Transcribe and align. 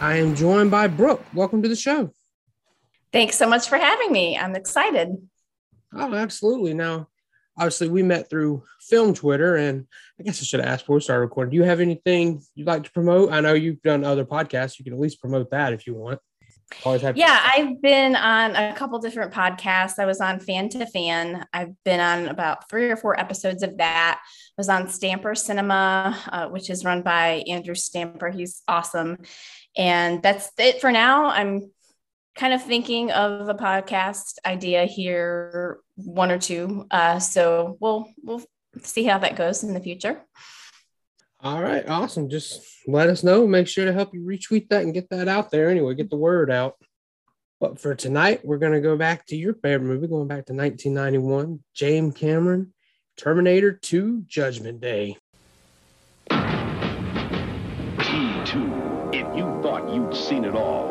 I 0.00 0.18
am 0.18 0.36
joined 0.36 0.70
by 0.70 0.86
Brooke. 0.86 1.24
Welcome 1.34 1.62
to 1.62 1.68
the 1.68 1.74
show. 1.74 2.12
Thanks 3.12 3.36
so 3.36 3.48
much 3.48 3.68
for 3.68 3.78
having 3.78 4.12
me. 4.12 4.38
I'm 4.38 4.54
excited. 4.54 5.08
Oh, 5.92 6.14
absolutely. 6.14 6.72
Now, 6.72 7.08
obviously, 7.56 7.88
we 7.88 8.04
met 8.04 8.30
through 8.30 8.62
film 8.80 9.12
Twitter, 9.12 9.56
and 9.56 9.88
I 10.20 10.22
guess 10.22 10.40
I 10.40 10.44
should 10.44 10.60
ask 10.60 10.84
before 10.84 10.96
we 10.96 11.00
start 11.00 11.20
recording. 11.20 11.50
Do 11.50 11.56
you 11.56 11.64
have 11.64 11.80
anything 11.80 12.40
you'd 12.54 12.68
like 12.68 12.84
to 12.84 12.92
promote? 12.92 13.32
I 13.32 13.40
know 13.40 13.54
you've 13.54 13.82
done 13.82 14.04
other 14.04 14.24
podcasts. 14.24 14.78
You 14.78 14.84
can 14.84 14.94
at 14.94 15.00
least 15.00 15.20
promote 15.20 15.50
that 15.50 15.72
if 15.72 15.84
you 15.84 15.94
want. 15.94 16.20
Always 16.84 17.00
have 17.00 17.16
yeah, 17.16 17.50
I've 17.56 17.80
been 17.80 18.14
on 18.14 18.54
a 18.54 18.74
couple 18.74 18.98
different 18.98 19.32
podcasts. 19.32 19.98
I 19.98 20.04
was 20.04 20.20
on 20.20 20.38
Fan 20.38 20.68
to 20.70 20.86
Fan. 20.86 21.46
I've 21.52 21.72
been 21.82 21.98
on 21.98 22.28
about 22.28 22.68
three 22.68 22.90
or 22.90 22.96
four 22.96 23.18
episodes 23.18 23.62
of 23.62 23.78
that. 23.78 24.20
I 24.22 24.54
was 24.58 24.68
on 24.68 24.88
Stamper 24.88 25.34
Cinema, 25.34 26.18
uh, 26.30 26.48
which 26.48 26.68
is 26.68 26.84
run 26.84 27.00
by 27.00 27.42
Andrew 27.48 27.74
Stamper. 27.74 28.30
He's 28.30 28.62
awesome. 28.68 29.16
And 29.78 30.22
that's 30.22 30.50
it 30.58 30.80
for 30.80 30.92
now. 30.92 31.26
I'm 31.26 31.70
kind 32.34 32.52
of 32.52 32.62
thinking 32.62 33.10
of 33.12 33.48
a 33.48 33.54
podcast 33.54 34.38
idea 34.44 34.84
here, 34.84 35.78
one 35.96 36.30
or 36.30 36.38
two. 36.38 36.86
Uh, 36.90 37.18
so 37.20 37.78
we'll 37.80 38.08
we'll 38.22 38.42
see 38.82 39.04
how 39.04 39.18
that 39.18 39.36
goes 39.36 39.62
in 39.62 39.72
the 39.72 39.80
future. 39.80 40.20
All 41.40 41.62
right, 41.62 41.88
awesome. 41.88 42.28
Just 42.28 42.60
let 42.88 43.08
us 43.08 43.22
know. 43.22 43.46
Make 43.46 43.68
sure 43.68 43.84
to 43.84 43.92
help 43.92 44.12
you 44.12 44.22
retweet 44.22 44.68
that 44.68 44.82
and 44.82 44.92
get 44.92 45.08
that 45.10 45.28
out 45.28 45.52
there 45.52 45.70
anyway, 45.70 45.94
get 45.94 46.10
the 46.10 46.16
word 46.16 46.50
out. 46.50 46.74
But 47.60 47.80
for 47.80 47.94
tonight, 47.94 48.44
we're 48.44 48.58
going 48.58 48.72
to 48.72 48.80
go 48.80 48.96
back 48.96 49.26
to 49.26 49.36
your 49.36 49.54
favorite 49.54 49.86
movie, 49.86 50.08
going 50.08 50.28
back 50.28 50.46
to 50.46 50.52
1991, 50.52 51.62
James 51.74 52.14
Cameron, 52.14 52.72
Terminator 53.16 53.72
2 53.72 54.24
Judgment 54.26 54.80
Day. 54.80 55.16
T2, 58.18 59.14
if 59.14 59.36
you 59.36 59.44
thought 59.62 59.94
you'd 59.94 60.12
seen 60.12 60.44
it 60.44 60.56
all, 60.56 60.90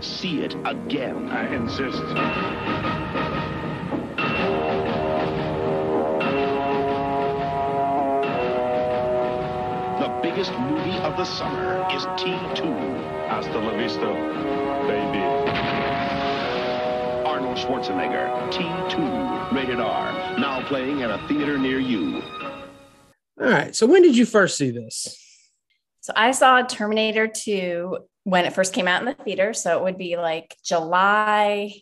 see 0.00 0.40
it 0.40 0.54
again. 0.64 1.28
I 1.28 1.54
insist. 1.54 1.98
The 10.00 10.08
biggest 10.22 10.52
movie 10.60 10.96
of 11.00 11.18
the 11.18 11.26
summer 11.26 11.86
is 11.94 12.06
T2. 12.16 13.28
Hasta 13.28 13.58
la 13.58 13.76
vista, 13.76 14.00
baby. 14.88 15.24
Arnold 17.28 17.58
Schwarzenegger, 17.58 18.30
T2, 18.50 19.52
rated 19.52 19.78
R, 19.78 20.38
now 20.38 20.66
playing 20.68 21.02
at 21.02 21.10
a 21.10 21.18
theater 21.28 21.58
near 21.58 21.80
you. 21.80 22.22
All 23.40 23.48
right. 23.48 23.74
So 23.74 23.86
when 23.86 24.02
did 24.02 24.16
you 24.16 24.26
first 24.26 24.56
see 24.56 24.70
this? 24.70 25.18
So 26.00 26.12
I 26.16 26.32
saw 26.32 26.62
Terminator 26.62 27.28
2 27.28 27.98
when 28.24 28.44
it 28.44 28.52
first 28.52 28.72
came 28.72 28.88
out 28.88 29.02
in 29.02 29.06
the 29.06 29.24
theater. 29.24 29.52
So 29.54 29.78
it 29.78 29.84
would 29.84 29.98
be 29.98 30.16
like 30.16 30.56
July 30.64 31.72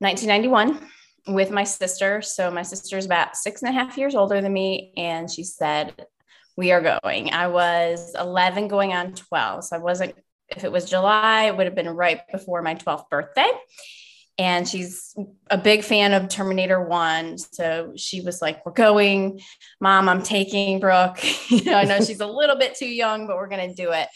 1991 0.00 0.80
with 1.28 1.50
my 1.50 1.64
sister. 1.64 2.22
So 2.22 2.50
my 2.50 2.62
sister's 2.62 3.06
about 3.06 3.36
six 3.36 3.62
and 3.62 3.70
a 3.70 3.72
half 3.72 3.96
years 3.96 4.14
older 4.14 4.40
than 4.40 4.52
me. 4.52 4.92
And 4.96 5.30
she 5.30 5.44
said, 5.44 6.06
We 6.56 6.72
are 6.72 6.80
going. 6.80 7.32
I 7.32 7.48
was 7.48 8.14
11 8.14 8.68
going 8.68 8.92
on 8.92 9.14
12. 9.14 9.64
So 9.64 9.76
I 9.76 9.78
wasn't, 9.78 10.14
if 10.48 10.64
it 10.64 10.72
was 10.72 10.88
July, 10.88 11.44
it 11.44 11.56
would 11.56 11.66
have 11.66 11.74
been 11.74 11.88
right 11.88 12.20
before 12.30 12.62
my 12.62 12.74
12th 12.74 13.08
birthday. 13.10 13.50
And 14.38 14.68
she's 14.68 15.14
a 15.50 15.56
big 15.56 15.82
fan 15.82 16.12
of 16.12 16.28
Terminator 16.28 16.82
1. 16.82 17.38
So 17.38 17.94
she 17.96 18.20
was 18.20 18.42
like, 18.42 18.64
We're 18.66 18.72
going. 18.72 19.40
Mom, 19.80 20.08
I'm 20.08 20.22
taking 20.22 20.78
Brooke. 20.78 21.18
you 21.50 21.64
know, 21.64 21.74
I 21.74 21.84
know 21.84 22.00
she's 22.00 22.20
a 22.20 22.26
little 22.26 22.56
bit 22.56 22.74
too 22.74 22.88
young, 22.88 23.26
but 23.26 23.36
we're 23.36 23.48
going 23.48 23.68
to 23.68 23.74
do 23.74 23.92
it 23.92 24.08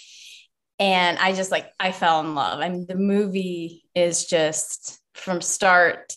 and 0.80 1.18
I 1.18 1.34
just 1.34 1.50
like 1.50 1.70
I 1.78 1.92
fell 1.92 2.20
in 2.20 2.34
love. 2.34 2.60
I 2.60 2.70
mean, 2.70 2.86
the 2.88 2.96
movie 2.96 3.84
is 3.94 4.24
just 4.24 4.98
from 5.14 5.42
start 5.42 6.14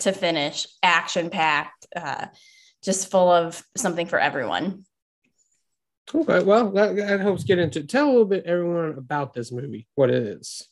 to 0.00 0.12
finish, 0.12 0.66
action 0.82 1.28
packed, 1.28 1.86
uh, 1.94 2.26
just 2.82 3.10
full 3.10 3.30
of 3.30 3.62
something 3.76 4.06
for 4.06 4.18
everyone. 4.18 4.84
Okay, 6.12 6.42
well, 6.42 6.70
that, 6.72 6.96
that 6.96 7.20
helps 7.20 7.44
get 7.44 7.58
into. 7.58 7.84
Tell 7.84 8.06
a 8.06 8.10
little 8.10 8.24
bit 8.24 8.46
everyone 8.46 8.96
about 8.96 9.34
this 9.34 9.52
movie, 9.52 9.86
what 9.94 10.10
it 10.10 10.22
is. 10.22 10.66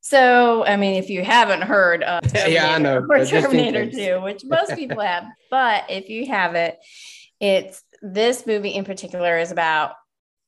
So, 0.00 0.64
I 0.64 0.76
mean, 0.76 0.94
if 0.94 1.10
you 1.10 1.24
haven't 1.24 1.62
heard 1.62 2.02
of 2.02 2.22
Terminator 2.22 2.50
yeah, 2.50 2.74
I 2.74 2.78
know, 2.78 3.06
or 3.08 3.24
Terminator 3.24 3.90
2, 3.90 4.22
which 4.22 4.44
most 4.44 4.74
people 4.76 5.00
have, 5.00 5.24
but 5.50 5.84
if 5.88 6.08
you 6.08 6.26
haven't, 6.26 6.76
it's 7.40 7.82
this 8.00 8.46
movie 8.46 8.70
in 8.70 8.84
particular 8.84 9.38
is 9.38 9.52
about 9.52 9.92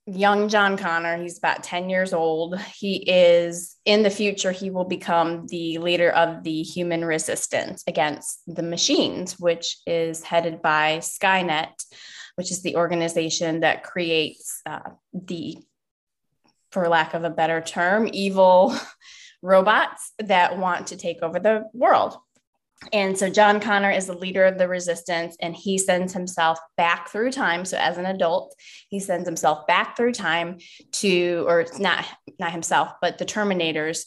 young 0.07 0.49
John 0.49 0.77
Connor. 0.77 1.17
He's 1.17 1.39
about 1.39 1.63
10 1.63 1.91
years 1.91 2.13
old. 2.13 2.59
He 2.61 2.97
is 2.97 3.77
in 3.85 4.03
the 4.03 4.11
future, 4.11 4.53
he 4.53 4.71
will 4.71 4.85
become 4.85 5.47
the 5.47 5.79
leader 5.79 6.11
of 6.11 6.43
the 6.43 6.63
human 6.63 7.05
resistance 7.05 7.85
against 7.87 8.41
the 8.47 8.63
machines, 8.63 9.39
which 9.39 9.79
is 9.87 10.23
headed 10.23 10.63
by 10.63 10.99
Skynet, 10.99 11.85
which 12.37 12.51
is 12.51 12.63
the 12.63 12.77
organization 12.77 13.61
that 13.61 13.83
creates 13.83 14.61
uh, 14.67 14.91
the, 15.13 15.59
for 16.73 16.89
lack 16.89 17.15
of 17.15 17.25
a 17.25 17.31
better 17.31 17.61
term, 17.61 18.09
evil 18.13 18.75
robots 19.43 20.13
that 20.19 20.59
want 20.59 20.89
to 20.89 20.97
take 20.97 21.23
over 21.23 21.39
the 21.39 21.65
world. 21.73 22.17
And 22.93 23.17
so 23.17 23.29
John 23.29 23.61
Connor 23.61 23.91
is 23.91 24.07
the 24.07 24.15
leader 24.15 24.45
of 24.45 24.57
the 24.57 24.67
resistance, 24.67 25.37
and 25.41 25.55
he 25.55 25.77
sends 25.77 26.15
himself 26.15 26.59
back 26.79 27.11
through 27.11 27.31
time. 27.33 27.65
So 27.67 27.77
as 27.77 27.99
an 27.99 28.07
adult, 28.07 28.55
he 28.89 29.01
sends 29.01 29.29
himself 29.29 29.67
back 29.67 29.97
through 29.97 30.13
time 30.13 30.59
to, 30.93 31.45
or 31.47 31.67
not 31.79 32.07
not 32.39 32.53
himself, 32.53 32.93
but 33.03 33.19
the 33.19 33.27
Terminators, 33.27 34.07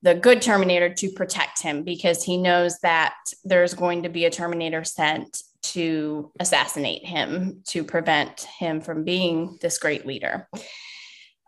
the 0.00 0.14
good 0.14 0.40
Terminator, 0.40 0.94
to 0.94 1.10
protect 1.10 1.60
him 1.62 1.82
because 1.82 2.24
he 2.24 2.38
knows 2.38 2.78
that 2.78 3.14
there's 3.44 3.74
going 3.74 4.04
to 4.04 4.08
be 4.08 4.24
a 4.24 4.30
Terminator 4.30 4.84
sent 4.84 5.42
to 5.62 6.32
assassinate 6.40 7.04
him 7.04 7.62
to 7.68 7.84
prevent 7.84 8.40
him 8.58 8.80
from 8.80 9.04
being 9.04 9.58
this 9.60 9.78
great 9.78 10.06
leader. 10.06 10.48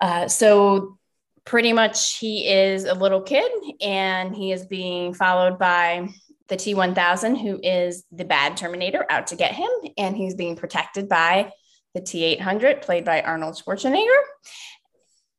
Uh, 0.01 0.29
so 0.29 0.99
pretty 1.45 1.73
much 1.73 2.19
he 2.19 2.49
is 2.49 2.85
a 2.85 2.95
little 2.95 3.21
kid 3.21 3.51
and 3.81 4.35
he 4.35 4.53
is 4.53 4.65
being 4.65 5.13
followed 5.13 5.59
by 5.59 6.09
the 6.49 6.57
T 6.57 6.75
1000, 6.75 7.37
who 7.37 7.59
is 7.63 8.05
the 8.13 8.25
bad 8.25 8.57
Terminator 8.57 9.07
out 9.09 9.29
to 9.29 9.37
get 9.37 9.53
him, 9.53 9.69
and 9.97 10.17
he's 10.17 10.35
being 10.35 10.57
protected 10.57 11.09
by 11.09 11.51
the 11.95 12.01
T 12.01 12.25
800, 12.25 12.83
played 12.83 13.05
by 13.05 13.23
Arnold 13.23 13.57
Schwarzenegger. 13.57 14.21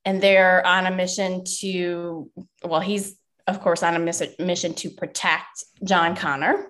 And 0.04 0.22
they're 0.22 0.66
on 0.66 0.86
a 0.86 0.92
mission 0.92 1.44
to, 1.60 2.30
well, 2.64 2.80
he's, 2.80 3.16
of 3.48 3.62
course, 3.62 3.82
on 3.84 3.96
a 3.96 4.00
miss- 4.00 4.36
mission 4.40 4.74
to 4.76 4.90
protect 4.92 5.64
John 5.84 6.16
Connor. 6.16 6.68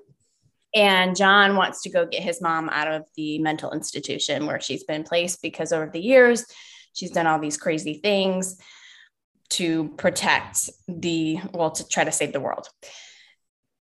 And 0.73 1.15
John 1.15 1.55
wants 1.55 1.81
to 1.83 1.89
go 1.89 2.05
get 2.05 2.21
his 2.21 2.41
mom 2.41 2.69
out 2.69 2.89
of 2.89 3.03
the 3.15 3.39
mental 3.39 3.71
institution 3.71 4.45
where 4.45 4.59
she's 4.59 4.83
been 4.83 5.03
placed 5.03 5.41
because 5.41 5.71
over 5.71 5.89
the 5.91 6.01
years, 6.01 6.45
she's 6.93 7.11
done 7.11 7.27
all 7.27 7.39
these 7.39 7.57
crazy 7.57 7.99
things 8.01 8.57
to 9.49 9.89
protect 9.97 10.69
the, 10.87 11.39
well, 11.53 11.71
to 11.71 11.87
try 11.87 12.03
to 12.03 12.11
save 12.11 12.33
the 12.33 12.39
world. 12.39 12.67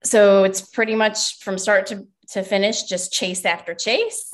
So 0.04 0.44
it's 0.44 0.60
pretty 0.60 0.94
much 0.94 1.40
from 1.40 1.58
start 1.58 1.86
to, 1.86 2.06
to 2.30 2.42
finish 2.42 2.84
just 2.84 3.12
chase 3.12 3.44
after 3.44 3.74
chase. 3.74 4.30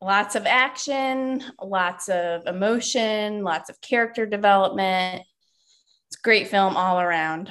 Lots 0.00 0.34
of 0.34 0.44
action 0.46 1.42
lots 1.60 2.08
of 2.08 2.46
emotion 2.46 3.42
lots 3.42 3.70
of 3.70 3.80
character 3.80 4.26
development. 4.26 5.22
It's 6.08 6.18
a 6.18 6.22
great 6.22 6.48
film 6.48 6.76
all 6.76 7.00
around. 7.00 7.50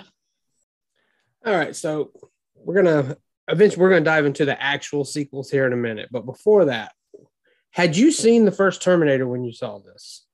All 1.46 1.56
right 1.56 1.76
so 1.76 2.12
we're 2.56 2.76
gonna 2.76 3.18
eventually 3.48 3.82
we're 3.82 3.90
gonna 3.90 4.06
dive 4.06 4.26
into 4.26 4.46
the 4.46 4.62
actual 4.62 5.04
sequels 5.04 5.50
here 5.50 5.66
in 5.66 5.74
a 5.74 5.78
minute. 5.78 6.10
But 6.12 6.26
before 6.26 6.66
that 6.66 6.94
had 7.72 7.98
you 7.98 8.12
seen 8.12 8.46
the 8.46 8.52
first 8.52 8.82
terminator 8.82 9.28
when 9.28 9.44
you 9.44 9.52
saw 9.52 9.80
this? 9.80 10.26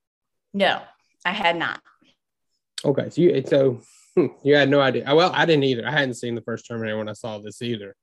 No 0.54 0.82
i 1.24 1.32
had 1.32 1.56
not 1.56 1.82
okay 2.86 3.10
so 3.10 3.22
you 3.22 3.44
so 3.46 3.82
Hmm, 4.16 4.28
you 4.44 4.56
had 4.56 4.70
no 4.70 4.82
idea. 4.82 5.14
Well, 5.14 5.32
I 5.34 5.46
didn't 5.46 5.64
either. 5.64 5.88
I 5.88 5.92
hadn't 5.92 6.16
seen 6.16 6.36
the 6.36 6.42
first 6.42 6.68
Terminator 6.68 6.98
when 6.98 7.10
I 7.10 7.14
saw 7.14 7.38
this 7.40 7.62
either. 7.62 7.96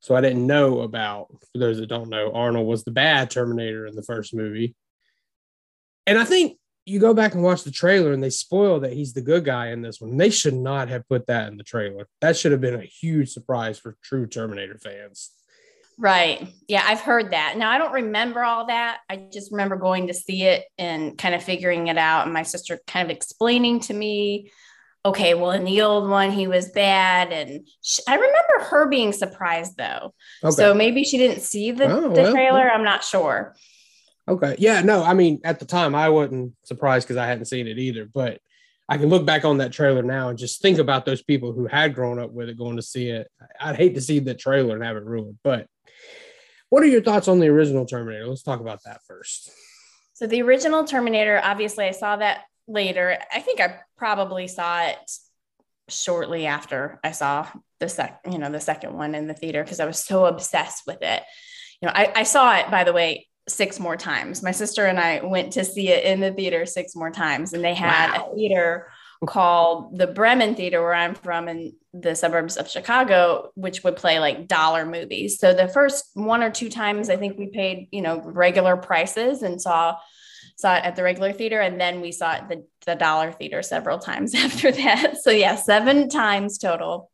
So 0.00 0.14
I 0.14 0.20
didn't 0.20 0.46
know 0.46 0.80
about, 0.80 1.28
for 1.52 1.58
those 1.58 1.78
that 1.78 1.88
don't 1.88 2.08
know, 2.08 2.32
Arnold 2.32 2.66
was 2.66 2.84
the 2.84 2.90
bad 2.90 3.30
Terminator 3.30 3.86
in 3.86 3.94
the 3.94 4.02
first 4.02 4.34
movie. 4.34 4.74
And 6.06 6.18
I 6.18 6.24
think 6.24 6.58
you 6.86 6.98
go 6.98 7.14
back 7.14 7.34
and 7.34 7.44
watch 7.44 7.62
the 7.62 7.70
trailer 7.70 8.12
and 8.12 8.22
they 8.22 8.30
spoil 8.30 8.80
that 8.80 8.92
he's 8.92 9.12
the 9.12 9.20
good 9.20 9.44
guy 9.44 9.68
in 9.68 9.82
this 9.82 10.00
one. 10.00 10.16
They 10.16 10.30
should 10.30 10.54
not 10.54 10.88
have 10.88 11.08
put 11.08 11.26
that 11.28 11.48
in 11.48 11.56
the 11.56 11.62
trailer. 11.62 12.08
That 12.20 12.36
should 12.36 12.50
have 12.50 12.60
been 12.60 12.80
a 12.80 12.82
huge 12.82 13.30
surprise 13.30 13.78
for 13.78 13.96
true 14.02 14.26
Terminator 14.26 14.78
fans. 14.78 15.30
Right. 15.98 16.48
Yeah, 16.68 16.82
I've 16.84 17.00
heard 17.00 17.32
that. 17.32 17.56
Now 17.56 17.70
I 17.70 17.78
don't 17.78 17.92
remember 17.92 18.42
all 18.42 18.66
that. 18.66 18.98
I 19.08 19.28
just 19.32 19.52
remember 19.52 19.76
going 19.76 20.08
to 20.08 20.14
see 20.14 20.44
it 20.44 20.64
and 20.78 21.16
kind 21.16 21.34
of 21.34 21.42
figuring 21.42 21.88
it 21.88 21.98
out 21.98 22.24
and 22.24 22.32
my 22.32 22.42
sister 22.42 22.80
kind 22.86 23.08
of 23.08 23.14
explaining 23.14 23.80
to 23.80 23.94
me, 23.94 24.50
okay, 25.04 25.34
well 25.34 25.50
in 25.50 25.64
the 25.64 25.82
old 25.82 26.08
one 26.08 26.30
he 26.30 26.46
was 26.46 26.70
bad 26.70 27.32
and 27.32 27.68
sh 27.82 28.00
I 28.08 28.14
remember 28.14 28.64
her 28.70 28.88
being 28.88 29.12
surprised 29.12 29.76
though. 29.76 30.14
Okay. 30.42 30.54
So 30.54 30.74
maybe 30.74 31.04
she 31.04 31.18
didn't 31.18 31.40
see 31.40 31.72
the, 31.72 31.86
Oh, 31.86 32.14
the 32.14 32.22
well, 32.22 32.32
trailer, 32.32 32.70
I'm 32.70 32.84
not 32.84 33.04
sure. 33.04 33.54
Okay. 34.28 34.54
Yeah. 34.58 34.82
No, 34.82 35.02
I 35.02 35.14
mean, 35.14 35.40
at 35.44 35.58
the 35.58 35.64
time, 35.64 35.94
I 35.94 36.08
wasn't 36.08 36.54
surprised 36.64 37.06
because 37.06 37.16
I 37.18 37.26
hadn't 37.26 37.46
seen 37.46 37.66
it 37.66 37.78
either. 37.78 38.04
But 38.12 38.40
I 38.88 38.96
can 38.96 39.08
look 39.08 39.26
back 39.26 39.44
on 39.44 39.58
that 39.58 39.72
trailer 39.72 40.02
now 40.02 40.28
and 40.28 40.38
just 40.38 40.62
think 40.62 40.78
about 40.78 41.04
those 41.04 41.22
people 41.22 41.52
who 41.52 41.66
had 41.66 41.94
grown 41.94 42.18
up 42.18 42.30
with 42.30 42.48
it 42.48 42.58
going 42.58 42.76
to 42.76 42.82
see 42.82 43.08
it. 43.08 43.28
I'd 43.60 43.76
hate 43.76 43.94
to 43.94 44.00
see 44.00 44.20
the 44.20 44.34
trailer 44.34 44.74
and 44.74 44.84
have 44.84 44.96
it 44.96 45.04
ruined. 45.04 45.38
But 45.42 45.66
what 46.72 46.82
are 46.82 46.86
your 46.86 47.02
thoughts 47.02 47.28
on 47.28 47.38
the 47.38 47.48
original 47.48 47.84
Terminator? 47.84 48.26
Let's 48.26 48.42
talk 48.42 48.60
about 48.60 48.82
that 48.84 49.02
first. 49.06 49.50
So 50.14 50.26
the 50.26 50.40
original 50.40 50.84
Terminator, 50.84 51.38
obviously, 51.44 51.84
I 51.84 51.90
saw 51.90 52.16
that 52.16 52.44
later. 52.66 53.18
I 53.30 53.40
think 53.40 53.60
I 53.60 53.80
probably 53.98 54.48
saw 54.48 54.84
it 54.84 54.96
shortly 55.90 56.46
after 56.46 56.98
I 57.04 57.10
saw 57.10 57.46
the 57.78 57.90
sec, 57.90 58.20
you 58.30 58.38
know, 58.38 58.50
the 58.50 58.58
second 58.58 58.94
one 58.94 59.14
in 59.14 59.26
the 59.26 59.34
theater 59.34 59.62
because 59.62 59.80
I 59.80 59.84
was 59.84 60.02
so 60.02 60.24
obsessed 60.24 60.84
with 60.86 61.02
it. 61.02 61.22
You 61.82 61.88
know, 61.88 61.92
I, 61.94 62.10
I 62.16 62.22
saw 62.22 62.56
it 62.56 62.70
by 62.70 62.84
the 62.84 62.94
way 62.94 63.28
six 63.50 63.78
more 63.78 63.98
times. 63.98 64.42
My 64.42 64.52
sister 64.52 64.86
and 64.86 64.98
I 64.98 65.20
went 65.22 65.52
to 65.52 65.66
see 65.66 65.90
it 65.90 66.04
in 66.04 66.20
the 66.20 66.32
theater 66.32 66.64
six 66.64 66.96
more 66.96 67.10
times, 67.10 67.52
and 67.52 67.62
they 67.62 67.74
had 67.74 68.16
Wow. 68.16 68.30
a 68.32 68.34
theater 68.34 68.88
called 69.26 69.98
the 69.98 70.06
Bremen 70.06 70.54
Theater, 70.54 70.80
where 70.80 70.94
I'm 70.94 71.14
from 71.14 71.48
in 71.48 71.74
the 71.92 72.14
suburbs 72.14 72.56
of 72.56 72.68
Chicago, 72.68 73.50
which 73.54 73.84
would 73.84 73.96
play 73.96 74.18
like 74.18 74.48
dollar 74.48 74.84
movies. 74.84 75.38
So 75.38 75.54
the 75.54 75.68
first 75.68 76.10
one 76.14 76.42
or 76.42 76.50
two 76.50 76.70
times, 76.70 77.10
I 77.10 77.16
think 77.16 77.38
we 77.38 77.48
paid, 77.48 77.88
you 77.92 78.02
know, 78.02 78.20
regular 78.20 78.76
prices 78.76 79.42
and 79.42 79.60
saw 79.60 79.96
saw 80.56 80.76
it 80.76 80.84
at 80.84 80.96
the 80.96 81.02
regular 81.02 81.32
theater, 81.32 81.60
and 81.60 81.80
then 81.80 82.00
we 82.00 82.12
saw 82.12 82.34
it 82.34 82.48
the, 82.48 82.64
the 82.86 82.94
dollar 82.94 83.32
theater 83.32 83.62
several 83.62 83.98
times 83.98 84.34
after 84.36 84.70
that. 84.70 85.16
So 85.18 85.30
yeah, 85.30 85.56
seven 85.56 86.08
times 86.08 86.58
total. 86.58 87.10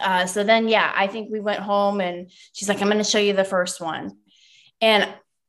Uh, 0.00 0.26
so 0.26 0.44
then, 0.44 0.68
yeah, 0.68 0.92
I 0.94 1.06
think 1.06 1.30
we 1.30 1.40
went 1.40 1.60
home 1.60 2.00
and 2.00 2.30
she's 2.52 2.68
like, 2.68 2.80
I'm 2.82 2.88
going 2.88 2.98
to 2.98 3.04
show 3.04 3.18
you 3.18 3.32
the 3.32 3.44
first 3.44 3.80
one. 3.80 4.18
And 4.80 5.08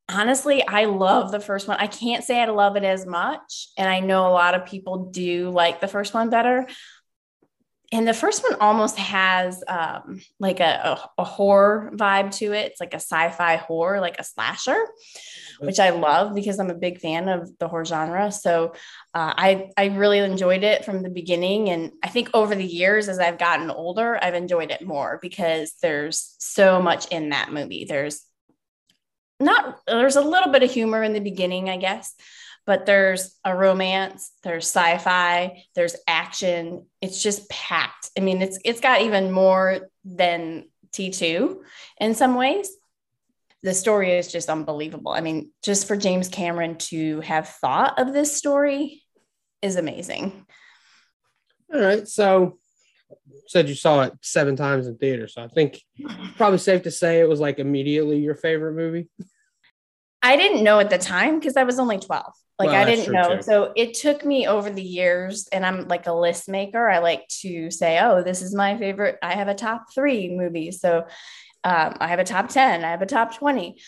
honestly, 0.09 0.65
I 0.67 0.85
love 0.85 1.31
the 1.31 1.39
first 1.39 1.67
one. 1.67 1.77
I 1.79 1.87
can't 1.87 2.23
say 2.23 2.41
I 2.41 2.45
love 2.45 2.75
it 2.75 2.83
as 2.83 3.05
much. 3.05 3.69
And 3.77 3.87
I 3.87 3.99
know 3.99 4.27
a 4.27 4.33
lot 4.33 4.55
of 4.55 4.65
people 4.65 5.05
do 5.11 5.49
like 5.51 5.79
the 5.79 5.87
first 5.87 6.13
one 6.13 6.29
better. 6.29 6.67
And 7.91 8.07
the 8.07 8.13
first 8.13 8.43
one 8.47 8.59
almost 8.61 8.97
has 8.97 9.63
um, 9.67 10.21
like 10.39 10.59
a, 10.59 10.99
a, 11.17 11.21
a 11.21 11.23
horror 11.23 11.91
vibe 11.95 12.35
to 12.37 12.53
it. 12.53 12.71
It's 12.71 12.79
like 12.79 12.93
a 12.93 12.97
sci 12.97 13.29
fi 13.31 13.55
horror, 13.55 13.99
like 13.99 14.19
a 14.19 14.23
slasher, 14.23 14.77
which 15.59 15.79
I 15.79 15.89
love 15.89 16.35
because 16.35 16.59
I'm 16.59 16.69
a 16.69 16.75
big 16.75 16.99
fan 16.99 17.27
of 17.27 17.49
the 17.57 17.67
horror 17.67 17.85
genre. 17.85 18.31
So 18.31 18.73
uh, 19.15 19.33
I, 19.35 19.69
I 19.75 19.85
really 19.85 20.19
enjoyed 20.19 20.63
it 20.63 20.85
from 20.85 21.01
the 21.01 21.09
beginning. 21.09 21.69
And 21.69 21.91
I 22.03 22.09
think 22.09 22.29
over 22.35 22.53
the 22.53 22.63
years, 22.63 23.09
as 23.09 23.17
I've 23.17 23.39
gotten 23.39 23.71
older, 23.71 24.23
I've 24.23 24.35
enjoyed 24.35 24.69
it 24.69 24.85
more 24.85 25.17
because 25.19 25.73
there's 25.81 26.35
so 26.39 26.79
much 26.79 27.07
in 27.07 27.29
that 27.29 27.51
movie. 27.51 27.85
There's 27.85 28.23
not 29.39 29.79
there's 29.87 30.15
a 30.15 30.21
little 30.21 30.51
bit 30.51 30.63
of 30.63 30.71
humor 30.71 31.03
in 31.03 31.13
the 31.13 31.19
beginning, 31.19 31.69
I 31.69 31.77
guess, 31.77 32.13
but 32.65 32.85
there's 32.85 33.37
a 33.43 33.55
romance, 33.55 34.31
there's 34.43 34.65
sci-fi, 34.65 35.63
there's 35.75 35.95
action. 36.07 36.85
It's 37.01 37.21
just 37.21 37.49
packed. 37.49 38.11
I 38.17 38.21
mean, 38.21 38.41
it's 38.41 38.59
it's 38.63 38.81
got 38.81 39.01
even 39.01 39.31
more 39.31 39.89
than 40.05 40.65
T2 40.91 41.57
in 41.99 42.15
some 42.15 42.35
ways. 42.35 42.69
The 43.63 43.73
story 43.73 44.13
is 44.13 44.31
just 44.31 44.49
unbelievable. 44.49 45.11
I 45.11 45.21
mean, 45.21 45.51
just 45.63 45.87
for 45.87 45.97
James 45.97 46.29
Cameron 46.29 46.77
to 46.77 47.19
have 47.21 47.49
thought 47.49 47.99
of 47.99 48.13
this 48.13 48.35
story 48.35 49.03
is 49.61 49.75
amazing. 49.75 50.45
All 51.73 51.81
right. 51.81 52.07
So 52.07 52.57
said 53.49 53.67
you 53.67 53.73
saw 53.73 54.01
it 54.01 54.13
seven 54.21 54.55
times 54.55 54.85
in 54.85 54.95
theater. 54.97 55.27
So 55.27 55.41
I 55.41 55.47
think 55.47 55.81
probably 56.37 56.59
safe 56.59 56.83
to 56.83 56.91
say 56.91 57.19
it 57.19 57.27
was 57.27 57.39
like 57.39 57.57
immediately 57.57 58.19
your 58.19 58.35
favorite 58.35 58.75
movie. 58.75 59.09
I 60.21 60.35
didn't 60.35 60.63
know 60.63 60.79
at 60.79 60.91
the 60.91 60.99
time 60.99 61.39
because 61.39 61.57
I 61.57 61.63
was 61.63 61.79
only 61.79 61.97
12. 61.97 62.25
Like 62.59 62.67
Well, 62.67 62.75
I 62.75 62.85
didn't 62.85 63.11
know. 63.11 63.37
too. 63.37 63.41
So 63.41 63.73
it 63.75 63.95
took 63.95 64.23
me 64.23 64.45
over 64.45 64.69
the 64.69 64.83
years 64.83 65.47
and 65.51 65.65
I'm 65.65 65.87
like 65.87 66.05
a 66.05 66.13
list 66.13 66.47
maker. 66.47 66.87
I 66.87 66.99
like 66.99 67.27
to 67.41 67.71
say, 67.71 67.99
oh, 67.99 68.21
this 68.21 68.43
is 68.43 68.53
my 68.53 68.77
favorite. 68.77 69.17
I 69.23 69.33
have 69.33 69.47
a 69.47 69.55
top 69.55 69.85
three 69.95 70.29
movie. 70.29 70.69
So 70.71 71.07
um, 71.63 71.97
I 71.99 72.07
have 72.09 72.19
a 72.19 72.23
top 72.23 72.49
10, 72.49 72.85
I 72.85 72.91
have 72.91 73.01
a 73.01 73.07
top 73.07 73.35
20. 73.35 73.81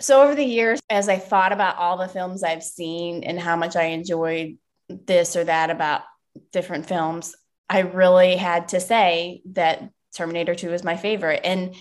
So 0.00 0.22
over 0.22 0.34
the 0.34 0.44
years, 0.44 0.80
as 0.88 1.10
I 1.10 1.18
thought 1.18 1.52
about 1.52 1.76
all 1.76 1.98
the 1.98 2.08
films 2.08 2.42
I've 2.42 2.62
seen 2.62 3.24
and 3.24 3.38
how 3.38 3.56
much 3.56 3.76
I 3.76 3.86
enjoyed 3.86 4.56
this 4.88 5.36
or 5.36 5.44
that 5.44 5.68
about 5.68 6.00
different 6.50 6.86
films, 6.86 7.34
I 7.68 7.80
really 7.80 8.36
had 8.36 8.68
to 8.68 8.80
say 8.80 9.42
that 9.52 9.88
Terminator 10.14 10.54
2 10.54 10.72
is 10.72 10.84
my 10.84 10.96
favorite. 10.96 11.40
And 11.44 11.74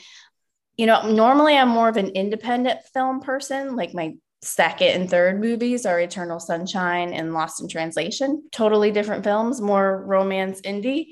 you 0.77 0.85
know, 0.85 1.07
normally 1.07 1.55
I'm 1.55 1.69
more 1.69 1.89
of 1.89 1.97
an 1.97 2.09
independent 2.09 2.79
film 2.93 3.19
person. 3.19 3.75
Like 3.75 3.93
my 3.93 4.15
second 4.41 4.87
and 4.89 5.09
third 5.09 5.39
movies 5.39 5.85
are 5.85 5.99
Eternal 5.99 6.39
Sunshine 6.39 7.13
and 7.13 7.33
Lost 7.33 7.61
in 7.61 7.67
Translation, 7.67 8.43
totally 8.51 8.91
different 8.91 9.23
films, 9.23 9.61
more 9.61 10.03
romance 10.03 10.61
indie. 10.61 11.07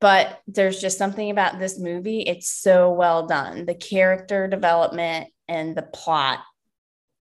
But 0.00 0.40
there's 0.46 0.80
just 0.80 0.96
something 0.96 1.30
about 1.30 1.58
this 1.58 1.78
movie. 1.78 2.20
It's 2.20 2.48
so 2.48 2.92
well 2.92 3.26
done. 3.26 3.66
The 3.66 3.74
character 3.74 4.46
development 4.46 5.28
and 5.48 5.76
the 5.76 5.82
plot. 5.82 6.40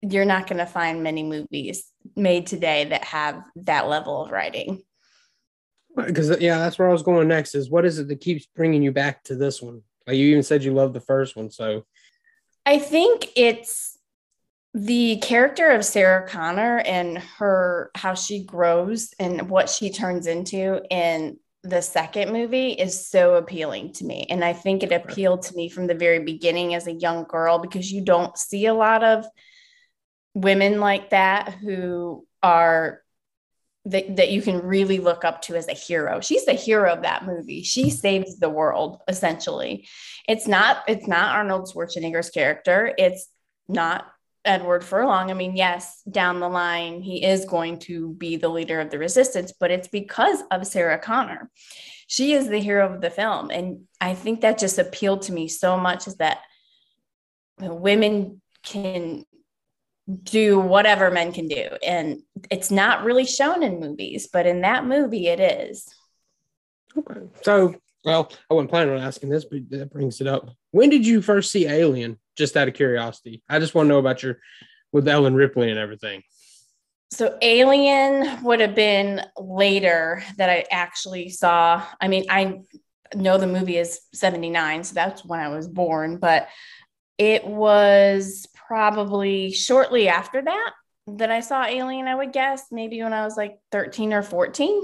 You're 0.02 0.26
not 0.26 0.48
going 0.48 0.60
to 0.60 0.66
find 0.66 1.04
many 1.04 1.24
movies 1.24 1.86
made 2.16 2.48
today 2.48 2.86
that 2.86 3.06
have 3.06 3.42
that 3.56 3.88
level 3.88 4.24
of 4.24 4.32
writing. 4.32 4.84
Because 6.06 6.32
uh, 6.32 6.38
yeah, 6.40 6.58
that's 6.58 6.80
where 6.80 6.90
I 6.90 6.92
was 6.92 7.04
going 7.04 7.28
next. 7.28 7.56
Is 7.56 7.70
what 7.70 7.86
is 7.86 8.00
it 8.00 8.08
that 8.08 8.22
keeps 8.22 8.46
bringing 8.56 8.84
you 8.84 8.92
back 8.92 9.24
to 9.26 9.36
this 9.36 9.62
one? 9.62 9.82
Like 10.08 10.18
you 10.18 10.28
even 10.28 10.44
said 10.44 10.64
you 10.64 10.74
love 10.74 10.94
the 10.94 11.02
first 11.02 11.36
one, 11.36 11.52
so 11.52 11.86
I 12.66 12.80
think 12.80 13.30
it's 13.36 13.98
the 14.74 15.18
character 15.18 15.70
of 15.70 15.84
Sarah 15.84 16.28
Connor 16.28 16.80
and 16.80 17.18
her 17.18 17.92
how 17.96 18.14
she 18.14 18.44
grows 18.44 19.14
and 19.20 19.50
what 19.50 19.70
she 19.70 19.92
turns 19.92 20.28
into 20.28 20.82
in 20.92 21.38
the 21.64 21.82
second 21.82 22.32
movie 22.32 22.72
is 22.72 23.08
so 23.08 23.36
appealing 23.36 23.94
to 23.94 24.06
me. 24.06 24.26
And 24.30 24.44
I 24.46 24.54
think 24.54 24.84
it 24.84 24.92
appealed 24.92 25.42
to 25.44 25.56
me 25.56 25.70
from 25.70 25.88
the 25.88 25.96
very 25.96 26.20
beginning 26.20 26.74
as 26.74 26.88
a 26.88 26.94
young 26.94 27.26
girl 27.26 27.60
because 27.60 27.92
you 27.92 28.02
don't 28.02 28.38
see 28.38 28.68
a 28.68 28.74
lot 28.74 29.04
of 29.04 29.26
women 30.34 30.80
like 30.80 31.10
that 31.10 31.54
who 31.56 32.26
are 32.42 33.02
that, 33.90 34.16
that 34.18 34.32
you 34.32 34.42
can 34.42 34.62
really 34.62 35.00
look 35.00 35.24
up 35.26 35.42
to 35.44 35.56
as 35.56 35.68
a 35.68 35.74
hero. 35.74 36.22
She's 36.22 36.46
the 36.46 36.54
hero 36.54 36.94
of 36.94 37.02
that 37.04 37.26
movie. 37.26 37.64
She 37.64 37.84
mm-hmm. 37.84 37.90
saves 37.90 38.40
the 38.40 38.50
world 38.50 39.00
essentially. 39.08 39.88
It's 40.28 40.48
not 40.48 40.84
it's 40.88 41.08
not 41.08 41.36
Arnold 41.36 41.72
Schwarzenegger's 41.72 42.30
character. 42.30 42.94
It's 42.98 43.28
not 43.68 44.06
Edward 44.46 44.84
Furlong. 44.84 45.32
I 45.32 45.34
mean, 45.34 45.56
yes, 45.56 46.02
down 46.10 46.40
the 46.40 46.50
line 46.50 47.02
he 47.02 47.24
is 47.24 47.46
going 47.46 47.80
to 47.80 48.14
be 48.14 48.38
the 48.38 48.50
leader 48.50 48.80
of 48.80 48.90
the 48.90 49.00
resistance, 49.00 49.54
but 49.60 49.72
it's 49.72 49.88
because 49.88 50.42
of 50.52 50.68
Sarah 50.68 51.00
Connor. 51.00 51.50
She 52.08 52.34
is 52.34 52.48
the 52.48 52.60
hero 52.60 52.94
of 52.94 53.02
the 53.02 53.10
film 53.10 53.50
and 53.50 53.82
I 54.00 54.14
think 54.14 54.42
that 54.42 54.58
just 54.58 54.80
appealed 54.80 55.24
to 55.24 55.34
me 55.34 55.48
so 55.48 55.78
much 55.78 56.08
is 56.08 56.16
that 56.18 56.40
women 57.60 58.42
can 58.64 59.26
do 60.24 60.60
whatever 60.60 61.12
men 61.12 61.32
can 61.32 61.48
do. 61.48 61.68
And 61.86 62.22
it's 62.50 62.72
not 62.72 63.04
really 63.04 63.26
shown 63.26 63.64
in 63.64 63.80
movies, 63.80 64.28
but 64.32 64.46
in 64.46 64.62
that 64.62 64.86
movie, 64.86 65.28
it 65.28 65.40
is. 65.40 65.88
okay. 66.98 67.22
So 67.44 67.76
well, 68.06 68.32
I 68.50 68.54
wasn't 68.54 68.70
planning 68.70 68.94
on 68.94 69.02
asking 69.02 69.30
this, 69.30 69.46
but 69.46 69.70
that 69.72 69.92
brings 69.92 70.22
it 70.22 70.28
up. 70.28 70.50
When 70.72 70.90
did 70.90 71.06
you 71.06 71.22
first 71.22 71.52
see 71.52 71.68
Alien? 71.68 72.18
Just 72.38 72.56
out 72.56 72.70
of 72.70 72.74
curiosity, 72.74 73.44
I 73.50 73.60
just 73.60 73.76
want 73.76 73.88
to 73.88 73.90
know 73.90 74.00
about 74.00 74.24
your 74.24 74.40
with 74.94 75.08
Ellen 75.08 75.36
Ripley 75.36 75.70
and 75.70 75.78
everything. 75.78 76.24
So, 77.12 77.38
Alien 77.42 78.44
would 78.44 78.62
have 78.62 78.76
been 78.76 79.22
later 79.38 80.24
that 80.38 80.50
I 80.50 80.64
actually 80.72 81.30
saw. 81.30 81.84
I 82.00 82.08
mean, 82.08 82.26
I 82.30 82.62
know 83.14 83.38
the 83.38 83.48
movie 83.48 83.78
is 83.78 84.00
79, 84.14 84.86
so 84.86 84.94
that's 84.94 85.26
when 85.26 85.42
I 85.42 85.50
was 85.50 85.68
born, 85.68 86.18
but 86.18 86.48
it 87.18 87.46
was 87.46 88.48
probably 88.70 89.52
shortly 89.52 90.08
after 90.08 90.44
that 90.44 90.74
that 91.08 91.32
I 91.32 91.40
saw 91.40 91.66
Alien, 91.66 92.08
I 92.08 92.14
would 92.14 92.32
guess, 92.32 92.68
maybe 92.72 93.02
when 93.02 93.14
I 93.14 93.26
was 93.26 93.36
like 93.36 93.58
13 93.72 94.14
or 94.14 94.22
14. 94.22 94.84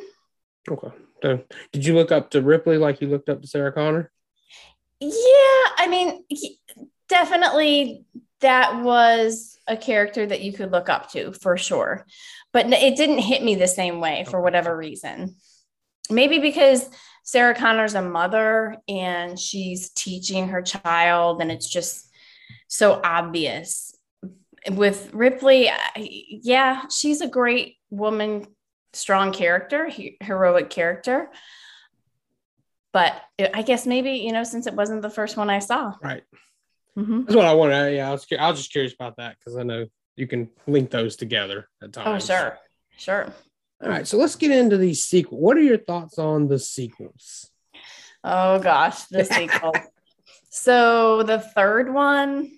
Okay. 0.72 0.88
So 1.22 1.44
did 1.72 1.86
you 1.86 1.94
look 1.94 2.12
up 2.12 2.32
to 2.32 2.42
Ripley 2.42 2.78
like 2.78 3.00
you 3.00 3.08
looked 3.08 3.30
up 3.30 3.44
to 3.44 3.48
Sarah 3.48 3.72
Connor? 3.72 4.12
Yeah, 5.00 5.12
I 5.78 5.86
mean, 5.88 6.26
he- 6.28 6.60
definitely 7.10 8.06
that 8.42 8.82
was 8.82 9.60
a 9.68 9.78
character 9.78 10.26
that 10.26 10.42
you 10.42 10.52
could 10.52 10.72
look 10.72 10.90
up 10.90 11.12
to 11.12 11.32
for 11.34 11.56
sure. 11.56 12.08
But 12.52 12.74
it 12.74 12.98
didn't 12.98 13.20
hit 13.20 13.44
me 13.44 13.54
the 13.54 13.68
same 13.68 14.02
way 14.02 14.26
for 14.28 14.42
whatever 14.42 14.76
reason. 14.76 15.36
Maybe 16.10 16.40
because 16.40 16.90
Sarah 17.24 17.54
Connor's 17.54 17.94
a 17.94 18.02
mother 18.02 18.78
and 18.88 19.40
she's 19.40 19.92
teaching 19.92 20.48
her 20.48 20.64
child, 20.64 21.40
and 21.40 21.52
it's 21.52 21.70
just 21.70 22.10
so 22.68 23.00
obvious. 23.04 23.96
With 24.70 25.14
Ripley, 25.14 25.70
yeah, 25.96 26.88
she's 26.88 27.22
a 27.22 27.28
great 27.28 27.76
woman, 27.92 28.48
strong 28.94 29.32
character, 29.32 29.90
heroic 30.22 30.70
character. 30.72 31.30
But 32.92 33.22
I 33.54 33.62
guess 33.62 33.86
maybe, 33.86 34.12
you 34.12 34.32
know, 34.32 34.44
since 34.44 34.66
it 34.68 34.74
wasn't 34.74 35.02
the 35.02 35.10
first 35.10 35.38
one 35.38 35.50
I 35.50 35.60
saw. 35.60 35.94
Right. 36.02 36.24
Mhm. 36.98 37.26
That's 37.26 37.36
what 37.36 37.46
I 37.46 37.54
wanted. 37.54 37.94
Yeah, 37.96 38.08
I 38.10 38.12
was, 38.12 38.26
I 38.40 38.50
was 38.50 38.60
just 38.60 38.72
curious 38.72 38.94
about 38.94 39.18
that 39.18 39.38
because 39.38 39.58
I 39.58 39.64
know 39.64 39.86
you 40.16 40.28
can 40.28 40.50
link 40.66 40.90
those 40.90 41.16
together 41.16 41.68
at 41.84 41.94
times. 41.94 42.08
Oh, 42.08 42.12
times. 42.12 42.26
sure. 42.26 42.58
Sure. 42.98 43.34
All 43.84 43.90
right, 43.90 44.08
so 44.08 44.18
let's 44.18 44.36
get 44.38 44.52
into 44.52 44.78
these 44.78 45.04
sequels. 45.04 45.42
What 45.42 45.58
are 45.58 45.62
your 45.62 45.78
thoughts 45.78 46.18
on 46.18 46.48
the 46.48 46.58
sequels? 46.58 47.52
Oh 48.24 48.58
gosh, 48.60 49.04
the 49.06 49.26
sequel. 49.26 49.74
so 50.56 51.24
the 51.24 51.40
third 51.40 51.94
one, 51.94 52.50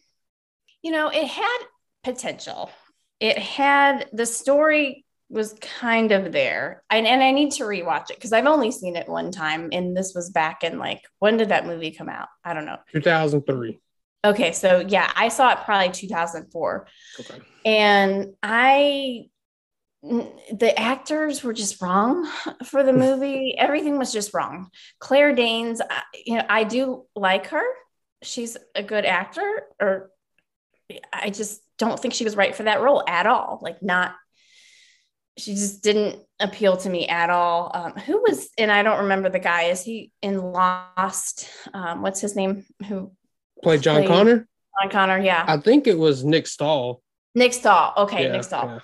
you 0.83 0.91
know, 0.91 1.09
it 1.09 1.25
had 1.25 1.57
potential. 2.03 2.69
It 3.19 3.37
had 3.39 4.07
the 4.13 4.25
story 4.27 5.03
was 5.29 5.55
kind 5.59 6.11
of 6.11 6.31
there. 6.31 6.83
And, 6.91 7.07
and 7.07 7.23
I 7.23 7.31
need 7.31 7.51
to 7.53 7.63
rewatch 7.63 8.11
it 8.11 8.15
because 8.17 8.33
I've 8.33 8.45
only 8.45 8.71
seen 8.71 8.95
it 8.95 9.09
one 9.09 9.31
time. 9.31 9.69
And 9.71 9.97
this 9.97 10.13
was 10.13 10.29
back 10.29 10.63
in 10.63 10.77
like, 10.77 11.01
when 11.19 11.37
did 11.37 11.49
that 11.49 11.65
movie 11.65 11.91
come 11.91 12.07
out? 12.07 12.27
I 12.45 12.53
don't 12.53 12.65
know. 12.65 12.77
2003. 12.93 13.79
Okay. 14.23 14.51
So 14.51 14.85
yeah, 14.87 15.11
I 15.15 15.29
saw 15.29 15.51
it 15.53 15.59
probably 15.65 15.91
2004. 15.91 16.87
Okay. 17.19 17.39
and 17.65 18.33
I 18.43 19.25
the 20.03 20.73
actors 20.79 21.43
were 21.43 21.53
just 21.53 21.81
wrong 21.81 22.29
for 22.63 22.83
the 22.83 22.93
movie. 23.05 23.55
Everything 23.57 23.97
was 23.97 24.13
just 24.13 24.33
wrong. 24.33 24.69
Claire 24.99 25.33
Danes, 25.33 25.81
I- 25.81 26.03
you 26.25 26.35
know, 26.35 26.45
I 26.47 26.63
do 26.63 27.05
like 27.15 27.47
her. 27.47 27.63
She's 28.23 28.57
a 28.75 28.83
good 28.83 29.05
actor, 29.05 29.63
or 29.79 30.11
I 31.13 31.29
just 31.29 31.61
don't 31.77 31.99
think 31.99 32.13
she 32.13 32.23
was 32.23 32.35
right 32.35 32.55
for 32.55 32.63
that 32.63 32.81
role 32.81 33.03
at 33.07 33.27
all. 33.27 33.59
Like, 33.61 33.81
not. 33.83 34.15
She 35.37 35.53
just 35.53 35.83
didn't 35.83 36.23
appeal 36.39 36.77
to 36.77 36.89
me 36.89 37.07
at 37.07 37.29
all. 37.29 37.69
Um, 37.71 37.91
who 37.93 38.23
was, 38.27 38.49
and 38.57 38.71
I 38.71 38.81
don't 38.81 39.01
remember 39.03 39.29
the 39.29 39.37
guy. 39.39 39.63
Is 39.63 39.83
he 39.83 40.11
in 40.23 40.41
Lost? 40.41 41.47
Um, 41.75 42.01
what's 42.01 42.19
his 42.19 42.35
name? 42.35 42.65
Who 42.87 43.11
Played 43.63 43.81
John 43.81 43.97
Played- 43.97 44.07
Connor. 44.07 44.47
John 44.81 44.91
Connor? 44.91 45.19
Yeah, 45.19 45.45
I 45.47 45.57
think 45.57 45.85
it 45.85 45.97
was 45.97 46.23
Nick 46.23 46.47
Stahl. 46.47 47.01
Nick 47.35 47.53
Stahl. 47.53 47.93
Okay, 47.97 48.23
Yeah, 48.23 48.31
Nick 48.31 48.43
Stahl. 48.45 48.65
yeah. 48.67 48.79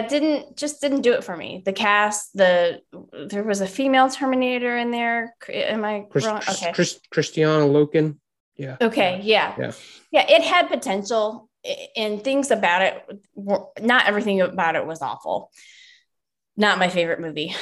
yeah 0.00 0.08
didn't 0.08 0.56
just 0.56 0.80
didn't 0.80 1.02
do 1.02 1.12
it 1.12 1.24
for 1.24 1.36
me 1.36 1.62
the 1.64 1.72
cast 1.72 2.30
the 2.34 2.80
there 3.28 3.42
was 3.42 3.60
a 3.62 3.66
female 3.66 4.08
terminator 4.10 4.76
in 4.76 4.90
there 4.90 5.34
am 5.48 5.84
i 5.84 6.00
Chris, 6.10 6.26
wrong 6.26 6.42
okay 6.50 6.72
Chris, 6.72 7.00
Kristanna 7.14 7.66
Loken. 7.68 8.16
Yeah. 8.60 8.76
okay 8.80 9.20
yeah. 9.22 9.54
Yeah. 9.58 9.72
yeah 10.10 10.26
it 10.28 10.42
had 10.42 10.68
potential 10.68 11.48
and 11.96 12.22
things 12.22 12.50
about 12.50 12.82
it 12.82 13.22
were 13.34 13.66
not 13.80 14.06
everything 14.06 14.40
about 14.40 14.76
it 14.76 14.86
was 14.86 15.02
awful 15.02 15.50
not 16.56 16.78
my 16.78 16.88
favorite 16.88 17.20
movie 17.20 17.54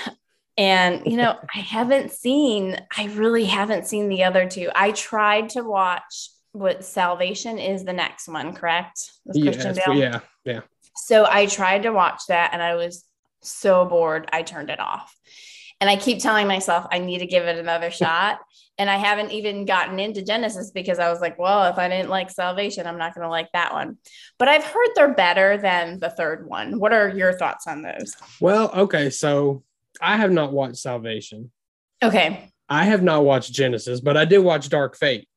and 0.56 1.02
you 1.06 1.16
know 1.16 1.36
i 1.54 1.58
haven't 1.60 2.10
seen 2.12 2.76
i 2.96 3.06
really 3.06 3.44
haven't 3.44 3.86
seen 3.86 4.08
the 4.08 4.24
other 4.24 4.48
two 4.48 4.68
i 4.74 4.90
tried 4.92 5.50
to 5.50 5.62
watch 5.62 6.30
what 6.52 6.84
salvation 6.84 7.58
is 7.58 7.84
the 7.84 7.92
next 7.92 8.28
one 8.28 8.52
correct 8.54 9.12
Yeah, 9.98 10.10
yeah. 10.10 10.20
Yeah. 10.44 10.60
So 10.96 11.26
I 11.28 11.46
tried 11.46 11.84
to 11.84 11.90
watch 11.90 12.22
that 12.28 12.50
and 12.52 12.62
I 12.62 12.74
was 12.74 13.04
so 13.42 13.84
bored, 13.84 14.28
I 14.32 14.42
turned 14.42 14.70
it 14.70 14.80
off. 14.80 15.14
And 15.80 15.88
I 15.88 15.96
keep 15.96 16.20
telling 16.20 16.48
myself 16.48 16.86
I 16.90 16.98
need 16.98 17.18
to 17.18 17.26
give 17.26 17.44
it 17.44 17.58
another 17.58 17.90
shot. 18.02 18.40
And 18.78 18.88
I 18.88 18.96
haven't 18.96 19.32
even 19.32 19.64
gotten 19.64 19.98
into 19.98 20.22
Genesis 20.22 20.70
because 20.70 21.00
I 21.00 21.10
was 21.10 21.20
like, 21.20 21.36
well, 21.36 21.64
if 21.64 21.78
I 21.78 21.88
didn't 21.88 22.10
like 22.10 22.30
Salvation, 22.30 22.86
I'm 22.86 22.98
not 22.98 23.12
going 23.14 23.24
to 23.24 23.30
like 23.30 23.50
that 23.52 23.72
one. 23.72 23.98
But 24.38 24.48
I've 24.48 24.64
heard 24.64 24.88
they're 24.94 25.14
better 25.14 25.58
than 25.58 25.98
the 25.98 26.10
third 26.10 26.48
one. 26.48 26.78
What 26.78 26.92
are 26.92 27.08
your 27.08 27.32
thoughts 27.32 27.66
on 27.66 27.82
those? 27.82 28.14
Well, 28.40 28.70
okay. 28.72 29.10
So 29.10 29.64
I 30.00 30.16
have 30.16 30.30
not 30.30 30.52
watched 30.52 30.76
Salvation. 30.76 31.50
Okay. 32.02 32.52
I 32.68 32.84
have 32.84 33.02
not 33.02 33.24
watched 33.24 33.52
Genesis, 33.52 34.00
but 34.00 34.16
I 34.16 34.24
did 34.24 34.38
watch 34.38 34.68
Dark 34.68 34.96
Fate. 34.96 35.28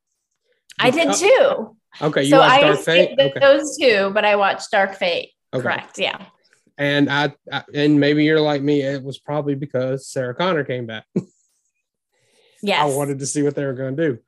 I 0.78 0.92
did 0.92 1.08
oh. 1.08 1.14
too. 1.14 1.78
Okay. 2.06 2.24
You 2.24 2.30
so 2.30 2.40
watched 2.40 2.54
I 2.54 2.62
Dark 2.62 2.80
Fate? 2.80 3.20
Okay. 3.20 3.40
those 3.40 3.78
two, 3.78 4.12
but 4.14 4.24
I 4.24 4.36
watched 4.36 4.70
Dark 4.72 4.96
Fate. 4.96 5.32
Okay. 5.54 5.64
Correct. 5.64 5.98
Yeah. 5.98 6.24
And 6.78 7.10
I, 7.10 7.34
I, 7.52 7.64
and 7.74 8.00
maybe 8.00 8.24
you're 8.24 8.42
like 8.42 8.62
me. 8.62 8.82
It 8.82 9.04
was 9.04 9.20
probably 9.20 9.56
because 9.56 10.08
Sarah 10.08 10.36
Connor 10.36 10.64
came 10.64 10.86
back. 10.86 11.06
Yes. 12.62 12.82
I 12.82 12.96
wanted 12.96 13.20
to 13.20 13.26
see 13.26 13.42
what 13.42 13.56
they 13.56 13.66
were 13.66 13.74
going 13.74 13.96
to 13.96 14.10
do. 14.10 14.20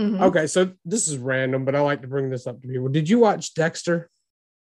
Mhm. 0.00 0.20
Okay, 0.22 0.46
so 0.46 0.72
this 0.84 1.08
is 1.08 1.18
random, 1.18 1.64
but 1.64 1.74
I 1.74 1.80
like 1.80 2.02
to 2.02 2.08
bring 2.08 2.30
this 2.30 2.46
up 2.46 2.60
to 2.62 2.68
people. 2.68 2.88
Did 2.88 3.08
you 3.08 3.18
watch 3.18 3.54
Dexter? 3.54 4.08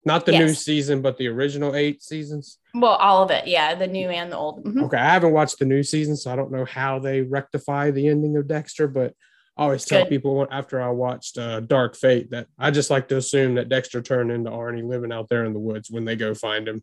Not 0.03 0.25
the 0.25 0.32
new 0.32 0.53
season, 0.56 1.03
but 1.03 1.18
the 1.18 1.27
original 1.27 1.75
eight 1.75 2.01
seasons. 2.01 2.58
Well, 2.74 2.94
all 2.94 3.22
of 3.22 3.30
it. 3.30 3.46
Yeah. 3.46 3.75
The 3.75 3.86
new 3.86 4.10
and 4.10 4.32
the 4.32 4.38
old. 4.38 4.63
Mhm. 4.65 4.84
Okay, 4.86 4.98
I 4.98 5.13
haven't 5.13 5.32
watched 5.32 5.60
the 5.60 5.65
new 5.65 5.84
season, 5.84 6.15
so 6.15 6.32
I 6.32 6.36
don't 6.36 6.51
know 6.51 6.65
how 6.65 6.98
they 6.98 7.22
rectify 7.22 7.91
the 7.91 8.08
ending 8.08 8.36
of 8.36 8.48
Dexter. 8.48 8.88
But 8.88 9.13
I 9.56 9.63
always 9.65 9.86
tell 9.86 10.01
Good. 10.03 10.10
people 10.10 10.48
after 10.50 10.82
I 10.82 10.89
watched 10.89 11.38
uh, 11.38 11.60
Dark 11.60 11.96
Fate 11.96 12.32
that 12.32 12.48
I 12.58 12.72
just 12.72 12.89
like 12.89 13.10
to 13.10 13.18
assume 13.18 13.56
that 13.56 13.70
Dexter 13.70 14.01
turned 14.01 14.32
into 14.32 14.50
Arnie 14.50 14.84
living 14.84 15.12
out 15.12 15.30
there 15.30 15.46
in 15.46 15.53
the 15.53 15.60
woods 15.60 15.91
when 15.91 16.06
they 16.06 16.15
go 16.15 16.34
find 16.34 16.68
him. 16.68 16.82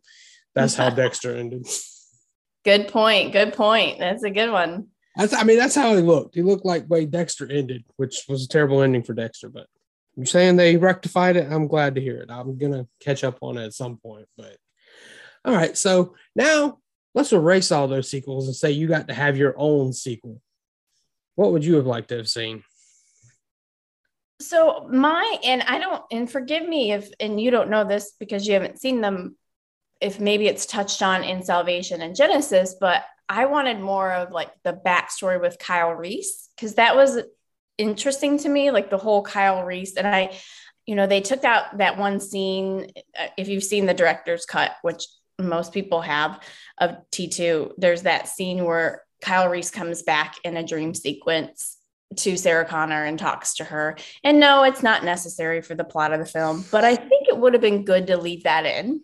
That's 0.55 0.75
how 0.75 0.89
Dexter 1.01 1.35
ended. 1.35 1.67
Good 2.63 2.87
point. 2.87 3.33
Good 3.33 3.51
point. 3.53 3.99
That's 3.99 4.23
a 4.23 4.29
good 4.29 4.49
one. 4.51 4.87
That's, 5.19 5.33
I 5.33 5.43
mean, 5.43 5.57
that's 5.57 5.75
how 5.75 5.93
he 5.97 6.01
looked. 6.01 6.35
He 6.35 6.41
looked 6.41 6.63
like 6.63 6.89
way 6.89 7.05
Dexter 7.05 7.51
ended, 7.51 7.83
which 7.97 8.23
was 8.29 8.45
a 8.45 8.47
terrible 8.47 8.81
ending 8.81 9.03
for 9.03 9.13
Dexter. 9.13 9.49
But 9.49 9.67
you're 10.15 10.25
saying 10.25 10.55
they 10.55 10.77
rectified 10.77 11.35
it. 11.35 11.51
I'm 11.51 11.67
glad 11.67 11.95
to 11.95 12.01
hear 12.01 12.21
it. 12.21 12.31
I'm 12.31 12.57
gonna 12.57 12.87
catch 13.01 13.25
up 13.25 13.37
on 13.41 13.57
it 13.57 13.65
at 13.65 13.73
some 13.73 13.97
point. 13.97 14.27
But 14.37 14.55
all 15.43 15.53
right, 15.53 15.77
so 15.77 16.15
now 16.37 16.79
let's 17.13 17.33
erase 17.33 17.69
all 17.69 17.89
those 17.89 18.09
sequels 18.09 18.47
and 18.47 18.55
say 18.55 18.71
you 18.71 18.87
got 18.87 19.09
to 19.09 19.13
have 19.13 19.35
your 19.35 19.55
own 19.57 19.91
sequel. 19.91 20.41
What 21.35 21.51
would 21.51 21.65
you 21.65 21.75
have 21.75 21.85
liked 21.85 22.09
to 22.09 22.17
have 22.17 22.29
seen? 22.29 22.63
So 24.39 24.87
my 24.89 25.37
and 25.43 25.63
I 25.63 25.79
don't 25.79 26.01
and 26.11 26.31
forgive 26.31 26.65
me 26.65 26.93
if 26.93 27.11
and 27.19 27.41
you 27.41 27.51
don't 27.51 27.69
know 27.69 27.83
this 27.83 28.13
because 28.21 28.47
you 28.47 28.53
haven't 28.53 28.79
seen 28.79 29.01
them 29.01 29.35
if 29.99 30.17
maybe 30.17 30.47
it's 30.47 30.65
touched 30.65 31.01
on 31.01 31.25
in 31.25 31.43
Salvation 31.43 32.01
and 32.01 32.15
Genesis, 32.15 32.77
but 32.79 33.03
I 33.29 33.45
wanted 33.45 33.79
more 33.79 34.11
of 34.11 34.31
like 34.31 34.49
the 34.63 34.73
backstory 34.73 35.39
with 35.39 35.59
Kyle 35.59 35.91
Reese 35.91 36.49
because 36.55 36.75
that 36.75 36.95
was 36.95 37.19
interesting 37.77 38.39
to 38.39 38.49
me, 38.49 38.71
like 38.71 38.89
the 38.89 38.97
whole 38.97 39.21
Kyle 39.21 39.63
Reese. 39.63 39.95
And 39.95 40.07
I, 40.07 40.35
you 40.87 40.95
know, 40.95 41.05
they 41.05 41.21
took 41.21 41.45
out 41.45 41.77
that 41.77 41.97
one 41.97 42.19
scene. 42.19 42.87
uh, 43.17 43.27
If 43.37 43.47
you've 43.47 43.63
seen 43.63 43.85
the 43.85 43.93
director's 43.93 44.45
cut, 44.45 44.71
which 44.81 45.05
most 45.39 45.71
people 45.71 46.01
have 46.01 46.39
of 46.79 46.97
T2, 47.11 47.73
there's 47.77 48.01
that 48.01 48.27
scene 48.27 48.65
where 48.65 49.03
Kyle 49.21 49.47
Reese 49.47 49.69
comes 49.69 50.01
back 50.01 50.35
in 50.43 50.57
a 50.57 50.65
dream 50.65 50.93
sequence 50.93 51.77
to 52.15 52.35
Sarah 52.35 52.65
Connor 52.65 53.05
and 53.05 53.19
talks 53.19 53.55
to 53.55 53.63
her. 53.63 53.95
And 54.23 54.39
no, 54.39 54.63
it's 54.63 54.81
not 54.81 55.03
necessary 55.03 55.61
for 55.61 55.75
the 55.75 55.83
plot 55.83 56.11
of 56.11 56.19
the 56.19 56.25
film, 56.25 56.65
but 56.71 56.83
I 56.83 56.95
think 56.95 57.27
it 57.27 57.37
would 57.37 57.53
have 57.53 57.61
been 57.61 57.85
good 57.85 58.07
to 58.07 58.17
leave 58.17 58.43
that 58.43 58.65
in. 58.65 59.01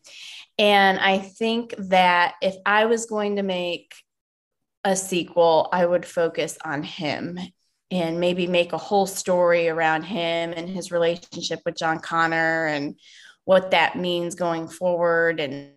And 0.58 1.00
I 1.00 1.20
think 1.20 1.76
that 1.78 2.36
if 2.42 2.56
I 2.66 2.86
was 2.86 3.06
going 3.06 3.36
to 3.36 3.44
make 3.44 3.94
a 4.86 4.96
sequel, 4.96 5.68
I 5.74 5.86
would 5.86 6.06
focus 6.06 6.58
on 6.64 6.84
him 6.84 7.40
and 7.92 8.20
maybe 8.20 8.48
make 8.48 8.72
a 8.72 8.78
whole 8.78 9.08
story 9.08 9.68
around 9.68 10.04
him 10.04 10.54
and 10.56 10.70
his 10.70 10.92
relationship 10.92 11.60
with 11.66 11.76
John 11.76 12.00
Connor 12.00 12.68
and 12.68 12.96
what 13.46 13.72
that 13.72 13.98
means 13.98 14.36
going 14.36 14.68
forward 14.68 15.40
and 15.40 15.72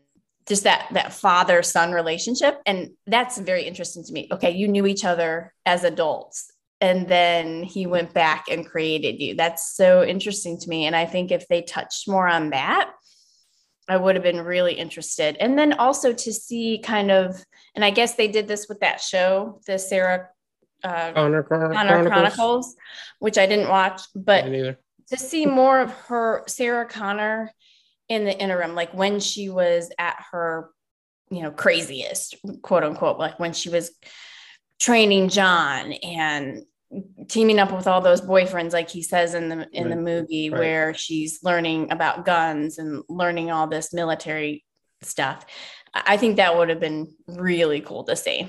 just 0.47 0.65
that 0.65 0.89
that 0.93 1.13
father 1.13 1.63
son 1.63 1.93
relationship. 1.93 2.61
And 2.65 2.91
that's 3.07 3.39
very 3.39 3.65
interesting 3.65 4.05
to 4.05 4.13
me. 4.13 4.29
Okay 4.33 4.51
you 4.53 4.69
knew 4.69 4.87
each 4.87 5.05
other 5.05 5.53
as 5.67 5.85
adults 5.85 6.53
and 6.81 7.09
then 7.09 7.63
he 7.63 7.87
went 7.87 8.15
back 8.15 8.47
and 8.51 8.67
created 8.67 9.21
you. 9.21 9.35
That's 9.35 9.75
so 9.75 10.05
interesting 10.05 10.59
to 10.59 10.69
me. 10.69 10.87
And 10.87 10.97
i 10.97 11.07
think 11.07 11.31
if 11.31 11.47
they 11.49 11.63
touched 11.63 12.09
more 12.09 12.29
on 12.29 12.51
that 12.51 12.91
i 13.89 13.97
would 13.97 14.15
have 14.15 14.23
been 14.23 14.41
really 14.41 14.75
interested 14.75 15.37
and 15.41 15.59
then 15.59 15.73
also 15.75 16.13
to 16.13 16.33
see 16.33 16.79
kind 16.83 17.11
of 17.11 17.45
and 17.75 17.85
i 17.85 17.91
guess 17.91 18.15
they 18.15 18.29
did 18.29 18.47
this 18.49 18.69
with 18.69 18.81
that 18.81 19.01
show 19.01 19.61
the 19.67 19.79
sarah 19.79 20.29
uh, 20.85 21.13
Chron- 21.13 21.43
Connor 21.43 21.43
Chronicles? 21.43 22.07
Chronicles, 22.09 22.77
which 23.19 23.37
I 23.37 23.47
didn't 23.47 23.69
watch, 23.69 24.03
but 24.15 24.45
to 24.45 25.17
see 25.17 25.47
more 25.47 25.81
of 25.81 25.91
her 25.93 26.45
Sarah 26.47 26.87
Connor 26.87 27.51
in 28.09 28.25
the 28.25 28.39
interim, 28.39 28.75
like 28.75 28.93
when 28.95 29.21
she 29.21 29.49
was 29.49 29.91
at 29.99 30.17
her, 30.31 30.71
you 31.31 31.43
know, 31.43 31.51
craziest, 31.51 32.37
quote 32.63 32.85
unquote, 32.85 33.19
like 33.19 33.39
when 33.39 33.53
she 33.53 33.71
was 33.71 33.91
training 34.79 35.29
John 35.29 35.93
and 35.93 36.63
teaming 37.29 37.59
up 37.59 37.73
with 37.73 37.87
all 37.87 38.01
those 38.01 38.21
boyfriends 38.23 38.73
like 38.73 38.89
he 38.89 39.03
says 39.03 39.35
in 39.35 39.49
the 39.51 39.69
in 39.73 39.91
the 39.91 39.97
movie 39.97 40.49
Right. 40.49 40.59
where 40.59 40.95
she's 40.95 41.41
learning 41.43 41.93
about 41.93 42.25
guns 42.25 42.79
and 42.79 43.03
learning 43.09 43.51
all 43.51 43.67
this 43.67 43.93
military 43.93 44.65
stuff 45.03 45.45
i 45.95 46.03
I 46.15 46.17
think 46.17 46.37
that 46.37 46.57
would 46.57 46.69
have 46.71 46.81
been 46.81 47.15
really 47.27 47.81
cool 47.81 48.05
to 48.05 48.17
see 48.17 48.49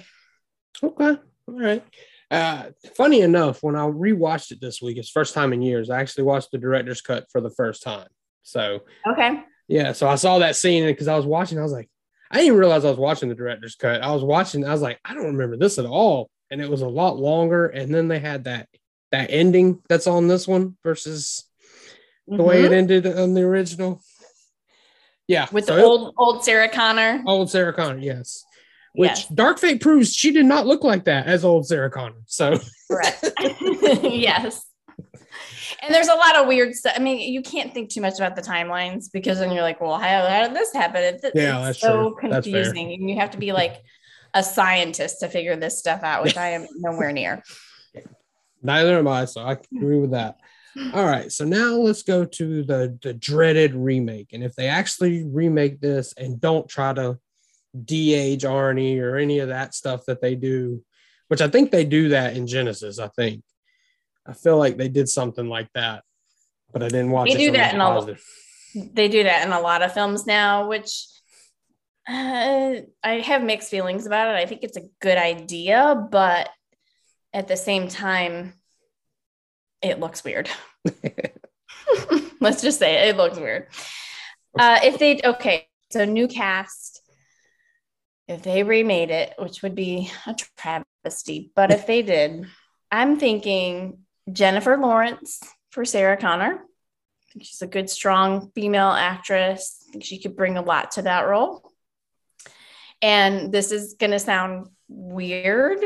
Okay. 0.83 1.17
All 1.47 1.59
right. 1.59 1.83
Uh, 2.31 2.65
funny 2.95 3.21
enough, 3.21 3.63
when 3.63 3.75
I 3.75 3.85
rewatched 3.87 4.51
it 4.51 4.61
this 4.61 4.81
week, 4.81 4.97
it's 4.97 5.09
first 5.09 5.33
time 5.33 5.51
in 5.51 5.61
years. 5.63 5.89
I 5.89 5.99
actually 5.99 6.25
watched 6.25 6.51
the 6.51 6.57
director's 6.59 7.01
cut 7.01 7.25
for 7.31 7.41
the 7.41 7.49
first 7.49 7.81
time. 7.83 8.07
So 8.43 8.81
okay 9.11 9.41
yeah, 9.67 9.91
so 9.91 10.07
I 10.07 10.15
saw 10.15 10.39
that 10.39 10.55
scene 10.55 10.85
because 10.85 11.07
I 11.07 11.15
was 11.15 11.25
watching. 11.25 11.59
I 11.59 11.63
was 11.63 11.71
like, 11.71 11.89
I 12.31 12.37
didn't 12.37 12.57
realize 12.57 12.85
I 12.85 12.89
was 12.89 12.97
watching 12.99 13.29
the 13.29 13.35
director's 13.35 13.75
cut. 13.75 14.01
I 14.01 14.11
was 14.13 14.23
watching. 14.23 14.65
I 14.65 14.71
was 14.71 14.81
like, 14.81 14.99
I 15.05 15.13
don't 15.13 15.25
remember 15.35 15.57
this 15.57 15.77
at 15.79 15.85
all, 15.85 16.29
and 16.51 16.61
it 16.61 16.69
was 16.69 16.81
a 16.81 16.87
lot 16.87 17.17
longer. 17.17 17.67
And 17.67 17.93
then 17.93 18.07
they 18.07 18.19
had 18.19 18.45
that 18.45 18.67
that 19.11 19.31
ending 19.31 19.81
that's 19.89 20.07
on 20.07 20.27
this 20.27 20.47
one 20.47 20.77
versus 20.83 21.45
the 22.27 22.43
way 22.43 22.63
it 22.63 22.71
Mhm. 22.71 22.75
ended 22.77 23.07
on 23.07 23.33
the 23.33 23.41
original. 23.41 24.01
Yeah, 25.27 25.47
with 25.51 25.65
so 25.65 25.75
the 25.75 25.81
it- 25.81 25.85
old 25.85 26.13
old 26.17 26.43
sarah 26.43 26.69
connor 26.69 27.23
old 27.25 27.49
Sarah 27.51 27.73
Connor, 27.73 27.99
yes. 27.99 28.43
Which 28.93 29.09
Yes. 29.11 29.27
Dark 29.27 29.59
Fate 29.59 29.81
proves 29.81 30.15
she 30.15 30.31
did 30.31 30.45
not 30.47 30.65
look 30.65 30.83
like 30.83 31.05
that 31.05 31.27
as 31.27 31.45
old 31.45 31.67
Sarah 31.67 31.91
Connor. 31.91 32.21
So 32.25 32.59
Correct. 32.89 33.23
yes. 34.03 34.65
And 35.81 35.93
there's 35.93 36.07
a 36.07 36.15
lot 36.15 36.35
of 36.35 36.47
weird 36.47 36.73
stuff. 36.73 36.93
I 36.95 36.99
mean, 36.99 37.31
you 37.31 37.41
can't 37.43 37.71
think 37.73 37.89
too 37.91 38.01
much 38.01 38.17
about 38.17 38.35
the 38.35 38.41
timelines 38.41 39.05
because 39.13 39.37
then 39.39 39.51
you're 39.51 39.61
like, 39.61 39.79
well, 39.79 39.97
how, 39.97 40.27
how 40.27 40.47
did 40.47 40.55
this 40.55 40.73
happen? 40.73 41.03
It's, 41.03 41.23
Yeah, 41.35 41.57
it's 41.59 41.65
that's 41.67 41.81
so 41.81 42.15
true. 42.19 42.29
That's 42.31 42.45
confusing. 42.47 42.91
And 42.93 43.09
you 43.09 43.15
have 43.19 43.31
to 43.31 43.37
be 43.37 43.51
like 43.51 43.75
a 44.33 44.43
scientist 44.43 45.19
to 45.21 45.27
figure 45.27 45.55
this 45.55 45.77
stuff 45.79 46.03
out, 46.03 46.23
which 46.23 46.37
I 46.37 46.49
am 46.49 46.67
nowhere 46.77 47.11
near. 47.11 47.43
neither 48.61 48.97
am 48.97 49.07
I. 49.07 49.25
So 49.25 49.41
I 49.41 49.57
agree 49.75 49.99
with 49.99 50.11
that. 50.11 50.37
All 50.93 51.05
right. 51.05 51.31
So 51.31 51.45
now 51.45 51.73
let's 51.75 52.03
go 52.03 52.25
to 52.25 52.63
the 52.63 52.97
the 53.01 53.13
dreaded 53.13 53.73
remake. 53.73 54.33
And 54.33 54.43
if 54.43 54.55
they 54.55 54.67
actually 54.67 55.25
remake 55.25 55.81
this 55.81 56.13
and 56.13 56.39
don't 56.39 56.69
try 56.69 56.93
to 56.93 57.17
de-age 57.85 58.43
Arnie 58.43 58.99
or 59.01 59.17
any 59.17 59.39
of 59.39 59.49
that 59.49 59.73
stuff 59.73 60.05
that 60.07 60.21
they 60.21 60.35
do, 60.35 60.83
which 61.27 61.41
I 61.41 61.47
think 61.47 61.71
they 61.71 61.85
do 61.85 62.09
that 62.09 62.35
in 62.35 62.47
Genesis, 62.47 62.99
I 62.99 63.07
think. 63.09 63.43
I 64.25 64.33
feel 64.33 64.57
like 64.57 64.77
they 64.77 64.89
did 64.89 65.09
something 65.09 65.47
like 65.49 65.69
that, 65.73 66.03
but 66.71 66.83
I 66.83 66.87
didn't 66.87 67.11
watch 67.11 67.29
They 67.29 67.35
it. 67.35 67.47
do 67.47 67.51
that 67.57 67.73
in 67.73 67.81
a-. 67.81 68.15
They 68.93 69.07
do 69.07 69.23
that 69.23 69.45
in 69.45 69.51
a 69.53 69.59
lot 69.59 69.81
of 69.81 69.93
films 69.93 70.27
now, 70.27 70.67
which 70.67 71.05
uh, 72.07 72.81
I 73.03 73.19
have 73.19 73.43
mixed 73.43 73.69
feelings 73.69 74.05
about 74.05 74.35
it. 74.35 74.37
I 74.37 74.45
think 74.45 74.63
it's 74.63 74.77
a 74.77 74.87
good 74.99 75.17
idea, 75.17 76.07
but 76.11 76.49
at 77.33 77.47
the 77.47 77.57
same 77.57 77.87
time, 77.87 78.53
it 79.81 79.99
looks 79.99 80.23
weird. 80.23 80.49
Let's 82.39 82.61
just 82.61 82.79
say 82.79 83.07
it, 83.07 83.09
it 83.09 83.17
looks 83.17 83.37
weird. 83.37 83.67
Uh, 84.57 84.79
if 84.83 84.97
they 84.97 85.19
okay, 85.23 85.67
so 85.91 86.05
new 86.05 86.27
cast, 86.27 87.01
if 88.27 88.43
they 88.43 88.63
remade 88.63 89.11
it, 89.11 89.33
which 89.39 89.61
would 89.61 89.75
be 89.75 90.11
a 90.25 90.35
travesty, 90.57 91.51
but 91.55 91.71
if 91.71 91.87
they 91.87 92.01
did, 92.01 92.45
I'm 92.91 93.19
thinking 93.19 93.99
Jennifer 94.31 94.77
Lawrence 94.77 95.39
for 95.71 95.85
Sarah 95.85 96.17
Connor. 96.17 96.53
I 96.53 97.33
think 97.33 97.45
she's 97.45 97.61
a 97.61 97.67
good, 97.67 97.89
strong 97.89 98.51
female 98.55 98.89
actress. 98.89 99.83
I 99.87 99.91
think 99.91 100.03
she 100.03 100.19
could 100.19 100.35
bring 100.35 100.57
a 100.57 100.61
lot 100.61 100.91
to 100.91 101.03
that 101.03 101.27
role. 101.27 101.68
And 103.01 103.51
this 103.51 103.71
is 103.71 103.93
going 103.93 104.11
to 104.11 104.19
sound 104.19 104.67
weird 104.87 105.79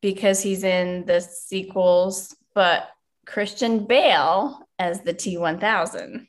because 0.00 0.42
he's 0.42 0.64
in 0.64 1.04
the 1.04 1.20
sequels, 1.20 2.34
but 2.54 2.88
Christian 3.26 3.84
Bale 3.86 4.66
as 4.78 5.02
the 5.02 5.12
T1000. 5.12 6.26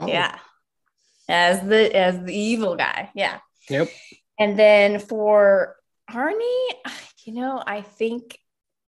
Oh, 0.00 0.06
Yeah. 0.06 0.38
As 1.28 1.62
the 1.66 1.94
as 1.96 2.22
the 2.22 2.34
evil 2.34 2.76
guy. 2.76 3.10
Yeah. 3.14 3.38
Yep. 3.70 3.88
And 4.38 4.58
then 4.58 4.98
for 4.98 5.76
Arnie, 6.10 6.68
you 7.24 7.32
know, 7.32 7.62
I 7.66 7.80
think 7.80 8.38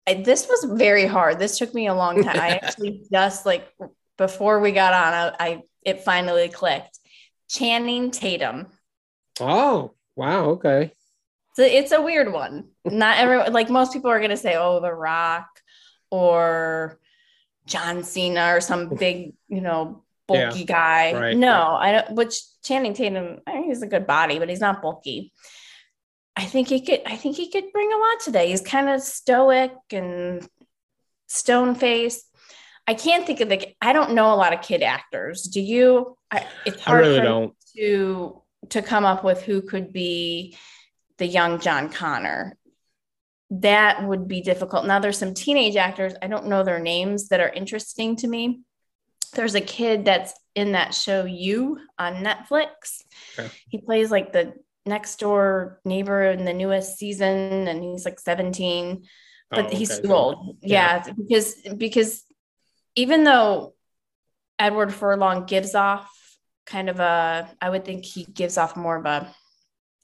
I, 0.05 0.15
this 0.15 0.47
was 0.47 0.77
very 0.77 1.05
hard. 1.07 1.39
This 1.39 1.57
took 1.57 1.73
me 1.73 1.87
a 1.87 1.95
long 1.95 2.23
time. 2.23 2.39
I 2.39 2.49
actually 2.61 3.03
just 3.11 3.45
like 3.45 3.67
before 4.17 4.59
we 4.59 4.71
got 4.71 4.93
on, 4.93 5.13
I, 5.13 5.33
I 5.39 5.63
it 5.83 6.01
finally 6.01 6.49
clicked. 6.49 6.99
Channing 7.47 8.11
Tatum. 8.11 8.67
Oh, 9.39 9.95
wow. 10.19 10.49
Okay. 10.51 10.91
So 11.55 11.63
it's 11.63 11.91
a 11.91 12.01
weird 12.01 12.31
one. 12.31 12.69
Not 12.85 13.17
everyone 13.17 13.53
like 13.59 13.69
most 13.69 13.93
people 13.93 14.11
are 14.11 14.19
gonna 14.19 14.37
say, 14.37 14.55
oh, 14.57 14.79
The 14.81 14.93
Rock 14.93 15.47
or 16.11 16.99
John 17.65 18.03
Cena 18.03 18.55
or 18.55 18.61
some 18.61 18.89
big, 18.89 19.33
you 19.47 19.61
know, 19.61 20.03
bulky 20.27 20.65
guy. 20.65 21.13
right, 21.13 21.37
no, 21.37 21.53
right. 21.53 21.79
I 21.81 21.91
don't 21.91 22.15
which 22.15 22.35
Channing 22.63 22.93
Tatum, 22.93 23.39
I 23.47 23.53
think 23.53 23.65
he's 23.67 23.81
a 23.81 23.87
good 23.87 24.05
body, 24.05 24.39
but 24.39 24.49
he's 24.49 24.59
not 24.59 24.81
bulky. 24.81 25.31
I 26.35 26.45
think 26.45 26.67
he 26.67 26.81
could 26.81 27.01
I 27.05 27.15
think 27.15 27.35
he 27.35 27.49
could 27.49 27.71
bring 27.71 27.91
a 27.91 27.97
lot 27.97 28.19
today. 28.23 28.49
He's 28.49 28.61
kind 28.61 28.89
of 28.89 29.01
stoic 29.01 29.73
and 29.91 30.47
stone 31.27 31.75
faced. 31.75 32.25
I 32.87 32.93
can't 32.93 33.25
think 33.25 33.39
of 33.39 33.49
the 33.49 33.73
I 33.81 33.93
don't 33.93 34.13
know 34.13 34.33
a 34.33 34.35
lot 34.35 34.53
of 34.53 34.61
kid 34.61 34.81
actors. 34.81 35.43
Do 35.43 35.61
you? 35.61 36.17
I, 36.31 36.45
it's 36.65 36.87
I 36.87 36.93
really 36.93 37.21
don't. 37.21 37.53
to 37.75 38.41
to 38.69 38.81
come 38.81 39.05
up 39.05 39.23
with 39.23 39.41
who 39.41 39.61
could 39.61 39.93
be 39.93 40.57
the 41.17 41.25
young 41.25 41.59
John 41.59 41.89
Connor. 41.89 42.57
That 43.51 44.07
would 44.07 44.27
be 44.27 44.41
difficult. 44.41 44.85
Now 44.85 44.99
there's 44.99 45.17
some 45.17 45.33
teenage 45.33 45.75
actors, 45.75 46.13
I 46.21 46.27
don't 46.27 46.47
know 46.47 46.63
their 46.63 46.79
names 46.79 47.29
that 47.29 47.39
are 47.39 47.49
interesting 47.49 48.15
to 48.17 48.27
me. 48.27 48.61
There's 49.33 49.55
a 49.55 49.61
kid 49.61 50.05
that's 50.05 50.33
in 50.55 50.73
that 50.73 50.93
show 50.93 51.25
You 51.25 51.79
on 51.97 52.23
Netflix. 52.23 53.03
Okay. 53.37 53.49
He 53.69 53.79
plays 53.79 54.11
like 54.11 54.33
the 54.33 54.53
next 54.85 55.19
door 55.19 55.79
neighbor 55.85 56.23
in 56.23 56.45
the 56.45 56.53
newest 56.53 56.97
season 56.97 57.67
and 57.67 57.83
he's 57.83 58.05
like 58.05 58.19
17 58.19 59.03
but 59.49 59.65
Oh, 59.65 59.75
he's 59.75 59.99
too 59.99 60.13
old. 60.13 60.57
Yeah. 60.61 61.03
Yeah, 61.05 61.13
because 61.13 61.55
because 61.75 62.23
even 62.95 63.23
though 63.23 63.73
Edward 64.57 64.93
Furlong 64.93 65.45
gives 65.45 65.75
off 65.75 66.09
kind 66.69 66.89
of 66.89 66.99
a, 66.99 67.49
I 67.61 67.69
would 67.69 67.83
think 67.83 68.05
he 68.05 68.23
gives 68.25 68.57
off 68.57 68.77
more 68.77 68.95
of 68.97 69.05
a 69.05 69.33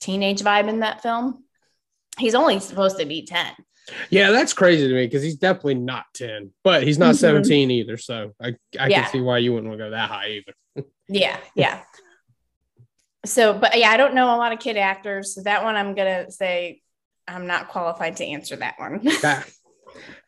teenage 0.00 0.42
vibe 0.42 0.68
in 0.68 0.80
that 0.80 1.02
film. 1.02 1.44
He's 2.18 2.34
only 2.34 2.58
supposed 2.60 2.98
to 2.98 3.06
be 3.06 3.24
ten. 3.24 3.52
Yeah, 4.10 4.32
that's 4.32 4.52
crazy 4.52 4.88
to 4.88 4.94
me 4.94 5.06
because 5.06 5.22
he's 5.22 5.36
definitely 5.36 5.76
not 5.76 6.06
10, 6.14 6.50
but 6.64 6.82
he's 6.82 6.98
not 6.98 7.14
Mhm. 7.14 7.18
17 7.18 7.70
either. 7.70 7.96
So 7.96 8.32
I, 8.42 8.56
I 8.78 8.88
Yeah. 8.88 9.02
can 9.02 9.12
see 9.12 9.20
why 9.20 9.38
you 9.38 9.52
wouldn't 9.52 9.68
want 9.68 9.78
to 9.78 9.84
go 9.86 9.90
that 9.90 10.10
high 10.10 10.28
either. 10.40 10.84
Yeah, 11.08 11.38
yeah. 11.54 11.82
So, 13.24 13.54
but 13.56 13.78
yeah, 13.78 13.90
I 13.90 13.96
don't 13.96 14.14
know 14.14 14.34
a 14.34 14.38
lot 14.38 14.52
of 14.52 14.58
kid 14.58 14.76
actors. 14.76 15.34
So 15.36 15.42
that 15.44 15.62
one, 15.62 15.76
I'm 15.76 15.94
gonna 15.94 16.30
say 16.32 16.80
I'm 17.28 17.46
not 17.46 17.68
qualified 17.68 18.16
to 18.16 18.24
answer 18.24 18.56
that 18.56 18.74
one. 18.78 19.00
That, 19.22 19.48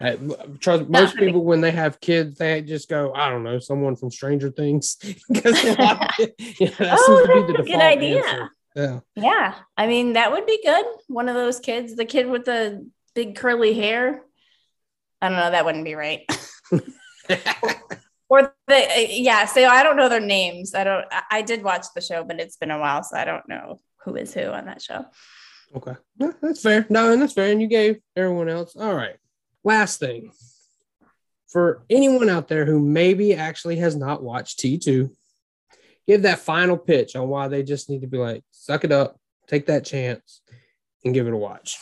uh, 0.01 0.17
trust 0.61 0.89
most 0.89 1.17
people 1.17 1.45
when 1.45 1.61
they 1.61 1.71
have 1.71 2.01
kids, 2.01 2.39
they 2.39 2.63
just 2.63 2.89
go, 2.89 3.13
I 3.15 3.29
don't 3.31 3.43
know, 3.45 3.59
someone 3.59 3.97
from 3.97 4.11
Stranger 4.11 4.51
Things. 4.51 4.97
Because 5.29 5.63
yeah, 5.65 6.71
that 6.79 6.99
Oh, 7.01 7.27
seems 7.27 7.29
to 7.29 7.47
be 7.47 7.53
that's 7.53 7.69
a 7.69 7.73
good 7.73 7.81
idea. 7.81 8.17
answer. 8.25 8.51
Yeah. 8.77 9.01
Yeah, 9.17 9.55
I 9.77 9.87
mean 9.87 10.13
that 10.13 10.31
would 10.33 10.47
be 10.47 10.61
good. 10.65 10.85
One 11.09 11.29
of 11.29 11.35
those 11.35 11.59
kids, 11.59 11.97
the 11.97 12.05
kid 12.05 12.29
with 12.29 12.45
the 12.45 12.89
big 13.15 13.35
curly 13.37 13.75
hair. 13.75 14.23
I 15.21 15.29
don't 15.29 15.39
know. 15.39 15.51
That 15.51 15.65
wouldn't 15.65 15.85
be 15.85 15.95
right. 15.97 16.23
or 18.29 18.55
the 18.69 19.07
yeah. 19.11 19.47
So 19.47 19.65
I 19.67 19.83
don't 19.83 19.97
know 19.97 20.09
their 20.09 20.21
names. 20.21 20.75
I 20.75 20.85
don't. 20.85 21.05
I, 21.11 21.23
I 21.39 21.43
did 21.43 21.65
watch 21.65 21.87
the 21.95 22.01
show, 22.01 22.23
but 22.25 22.39
it's 22.41 22.57
been 22.57 22.71
a 22.71 22.79
while, 22.79 23.03
so 23.03 23.17
I 23.17 23.25
don't 23.25 23.49
know 23.49 23.81
who 24.05 24.15
is 24.15 24.33
who 24.33 24.43
on 24.45 24.67
that 24.67 24.81
show. 24.81 25.07
Okay. 25.75 25.95
No, 26.19 26.33
that's 26.41 26.63
fair. 26.63 26.87
No, 26.89 27.13
and 27.13 27.21
that's 27.21 27.33
fair. 27.33 27.51
And 27.51 27.61
you 27.61 27.67
gave 27.69 27.99
everyone 28.17 28.49
else. 28.49 28.77
All 28.77 28.95
right. 28.95 29.17
Last 29.65 30.01
thing. 30.01 30.33
For 31.49 31.83
anyone 31.89 32.29
out 32.29 32.49
there 32.49 32.67
who 32.67 32.79
maybe 32.79 33.35
actually 33.35 33.77
has 33.77 33.97
not 33.97 34.23
watched 34.23 34.59
T2, 34.61 35.11
give 36.07 36.23
that 36.23 36.41
final 36.41 36.77
pitch 36.77 37.17
on 37.17 37.29
why 37.29 37.49
they 37.49 37.63
just 37.63 37.89
need 37.89 38.03
to 38.03 38.07
be 38.07 38.19
like, 38.19 38.43
suck 38.51 38.85
it 38.85 38.93
up, 38.93 39.19
take 39.47 39.67
that 39.67 39.85
chance, 39.85 40.43
and 41.05 41.15
give 41.15 41.27
it 41.27 41.33
a 41.33 41.37
watch. 41.37 41.79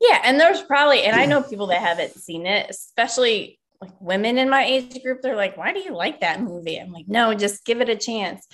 Yeah, 0.00 0.20
and 0.24 0.38
there's 0.38 0.62
probably, 0.62 1.02
and 1.02 1.16
I 1.18 1.26
know 1.26 1.42
people 1.42 1.68
that 1.68 1.80
haven't 1.80 2.14
seen 2.14 2.46
it, 2.46 2.68
especially 2.70 3.58
like 3.82 3.92
women 4.00 4.38
in 4.38 4.48
my 4.48 4.64
age 4.64 5.02
group. 5.02 5.22
They're 5.22 5.36
like, 5.36 5.56
"Why 5.56 5.72
do 5.72 5.80
you 5.80 5.92
like 5.92 6.20
that 6.20 6.40
movie?" 6.40 6.78
I'm 6.78 6.92
like, 6.92 7.08
"No, 7.08 7.34
just 7.34 7.64
give 7.64 7.80
it 7.80 7.88
a 7.88 7.96
chance." 7.96 8.46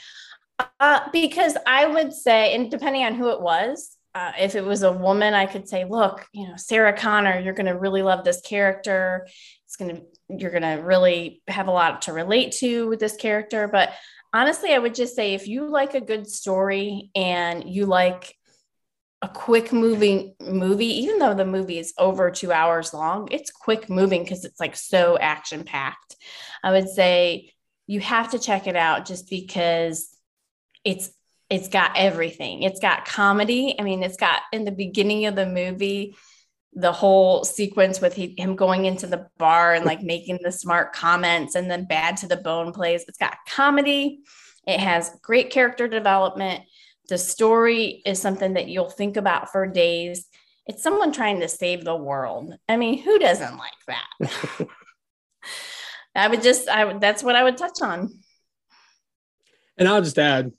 Uh, 0.81 1.01
because 1.13 1.57
I 1.67 1.87
would 1.87 2.15
say, 2.15 2.55
and 2.55 2.71
depending 2.71 3.05
on 3.05 3.15
who 3.15 3.29
it 3.29 3.41
was, 3.43 3.98
uh, 4.15 4.33
if 4.39 4.55
it 4.55 4.65
was 4.65 4.83
a 4.83 4.93
woman, 4.93 5.35
I 5.35 5.47
could 5.47 5.69
say, 5.69 5.85
"Look, 5.85 6.27
you 6.33 6.49
know, 6.49 6.57
Sarah 6.57 6.97
Connor, 6.97 7.39
you're 7.39 7.55
going 7.55 7.67
to 7.67 7.79
really 7.79 8.03
love 8.03 8.25
this 8.25 8.41
character. 8.41 9.27
It's 9.67 9.77
going 9.77 9.97
to, 9.97 10.03
you're 10.29 10.51
going 10.51 10.63
to 10.63 10.83
really 10.83 11.43
have 11.49 11.69
a 11.69 11.73
lot 11.73 12.03
to 12.03 12.13
relate 12.13 12.53
to 12.61 12.89
with 12.89 13.01
this 13.01 13.17
character." 13.17 13.69
But 13.69 13.93
honestly, 14.33 14.73
I 14.73 14.79
would 14.79 14.95
just 14.95 15.15
say, 15.15 15.35
if 15.35 15.47
you 15.47 15.69
like 15.69 15.95
a 15.95 16.01
good 16.01 16.29
story 16.29 17.11
and 17.15 17.69
you 17.69 17.87
like 17.87 18.35
a 19.21 19.29
quick 19.29 19.73
moving 19.73 20.35
movie, 20.41 21.03
even 21.03 21.19
though 21.19 21.35
the 21.35 21.45
movie 21.45 21.79
is 21.79 21.93
over 21.99 22.31
two 22.31 22.53
hours 22.53 22.95
long, 22.95 23.29
it's 23.31 23.51
quick 23.51 23.91
moving 23.91 24.23
because 24.23 24.45
it's 24.45 24.61
like 24.61 24.77
so 24.77 25.19
action 25.19 25.65
packed. 25.65 26.17
I 26.63 26.71
would 26.71 26.89
say 26.89 27.53
you 27.87 28.01
have 28.01 28.31
to 28.31 28.39
check 28.39 28.67
it 28.67 28.77
out 28.77 29.07
just 29.07 29.29
because 29.29 30.09
it's 30.85 31.11
it's 31.51 31.69
got 31.69 31.93
everything. 31.97 32.63
It's 32.63 32.81
got 32.81 33.07
comedy. 33.07 33.75
I 33.79 33.83
mean, 33.83 34.03
it's 34.03 34.17
got 34.17 34.43
in 34.53 34.65
the 34.65 34.73
beginning 34.73 35.27
of 35.27 35.35
the 35.35 35.47
movie 35.47 36.15
the 36.75 36.93
whole 36.93 37.45
sequence 37.45 38.01
with 38.01 38.15
he, 38.15 38.35
him 38.39 38.55
going 38.55 38.85
into 38.85 39.07
the 39.07 39.27
bar 39.39 39.75
and 39.75 39.85
like 39.85 40.03
making 40.03 40.39
the 40.43 40.53
smart 40.53 40.93
comments 40.93 41.55
and 41.55 41.71
then 41.71 41.85
bad 41.85 42.17
to 42.19 42.29
the 42.29 42.37
bone 42.37 42.73
plays. 42.73 43.05
It's 43.09 43.19
got 43.19 43.37
comedy. 43.49 44.21
It 44.67 44.79
has 44.79 45.11
great 45.23 45.51
character 45.51 45.89
development. 45.89 46.63
The 47.09 47.19
story 47.19 48.03
is 48.05 48.21
something 48.21 48.55
that 48.55 48.69
you'll 48.69 48.91
think 48.91 49.17
about 49.17 49.51
for 49.51 49.67
days. 49.67 50.27
It's 50.67 50.83
someone 50.83 51.13
trying 51.13 51.41
to 51.41 51.49
save 51.49 51.85
the 51.85 51.97
world. 51.97 52.55
I 52.69 52.77
mean, 52.77 53.03
who 53.03 53.19
doesn't 53.19 53.57
like 53.57 53.73
that? 54.21 54.69
I 56.15 56.29
would 56.29 56.43
just, 56.43 56.69
I 56.69 56.85
would, 56.85 57.01
that's 57.01 57.23
what 57.23 57.35
I 57.35 57.45
would 57.45 57.57
touch 57.57 57.81
on. 57.81 58.11
And 59.79 59.89
I'll 59.89 60.03
just 60.03 60.19
add, 60.19 60.53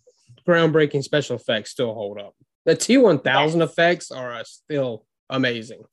groundbreaking 0.50 1.04
special 1.04 1.36
effects 1.36 1.72
still 1.72 1.94
hold 1.94 2.18
up. 2.20 2.34
The 2.66 2.76
T1000 2.76 3.24
Yes. 3.60 3.70
effects 3.70 4.12
are 4.12 4.34
uh, 4.34 4.44
still 4.44 5.06
amazing. 5.30 5.84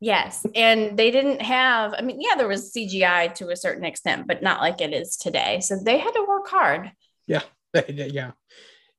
Yes. 0.00 0.44
And 0.56 0.98
they 0.98 1.12
didn't 1.12 1.42
have, 1.42 1.94
I 1.96 2.02
mean, 2.02 2.20
yeah, 2.20 2.34
there 2.36 2.48
was 2.48 2.72
CGI 2.72 3.32
to 3.36 3.50
a 3.50 3.56
certain 3.56 3.84
extent, 3.84 4.26
but 4.26 4.42
not 4.42 4.60
like 4.60 4.80
it 4.80 4.92
is 4.92 5.16
today. 5.16 5.60
So 5.60 5.76
they 5.82 5.98
had 5.98 6.10
to 6.12 6.24
work 6.28 6.48
hard. 6.48 6.90
yeah. 7.26 7.42
Yeah. 7.88 8.32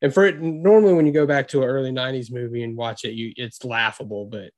And 0.01 0.13
for 0.13 0.25
it, 0.25 0.41
normally 0.41 0.93
when 0.93 1.05
you 1.05 1.13
go 1.13 1.25
back 1.25 1.47
to 1.49 1.61
an 1.61 1.69
early 1.69 1.91
90s 1.91 2.31
movie 2.31 2.63
and 2.63 2.75
watch 2.75 3.05
it, 3.05 3.13
you 3.13 3.31
it's 3.37 3.63
laughable, 3.63 4.25
but 4.25 4.51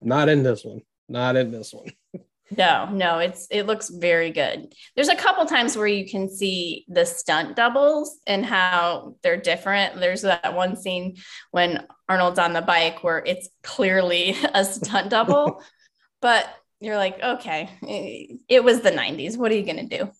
not 0.00 0.28
in 0.28 0.42
this 0.44 0.64
one. 0.64 0.82
Not 1.08 1.34
in 1.36 1.50
this 1.50 1.72
one. 1.72 1.88
No, 2.50 2.90
no, 2.90 3.18
it's 3.18 3.46
it 3.50 3.66
looks 3.66 3.88
very 3.88 4.30
good. 4.30 4.74
There's 4.94 5.08
a 5.08 5.16
couple 5.16 5.46
times 5.46 5.76
where 5.76 5.86
you 5.86 6.06
can 6.06 6.28
see 6.28 6.84
the 6.88 7.06
stunt 7.06 7.56
doubles 7.56 8.18
and 8.26 8.44
how 8.44 9.16
they're 9.22 9.38
different. 9.38 9.98
There's 9.98 10.22
that 10.22 10.54
one 10.54 10.76
scene 10.76 11.16
when 11.50 11.86
Arnold's 12.08 12.38
on 12.38 12.52
the 12.52 12.60
bike 12.60 13.02
where 13.02 13.22
it's 13.24 13.48
clearly 13.62 14.36
a 14.54 14.64
stunt 14.64 15.08
double, 15.10 15.62
but 16.20 16.46
you're 16.80 16.96
like, 16.96 17.22
okay, 17.22 17.70
it, 17.82 18.40
it 18.48 18.64
was 18.64 18.80
the 18.80 18.90
90s. 18.90 19.38
What 19.38 19.50
are 19.50 19.54
you 19.54 19.64
gonna 19.64 19.86
do? 19.86 20.10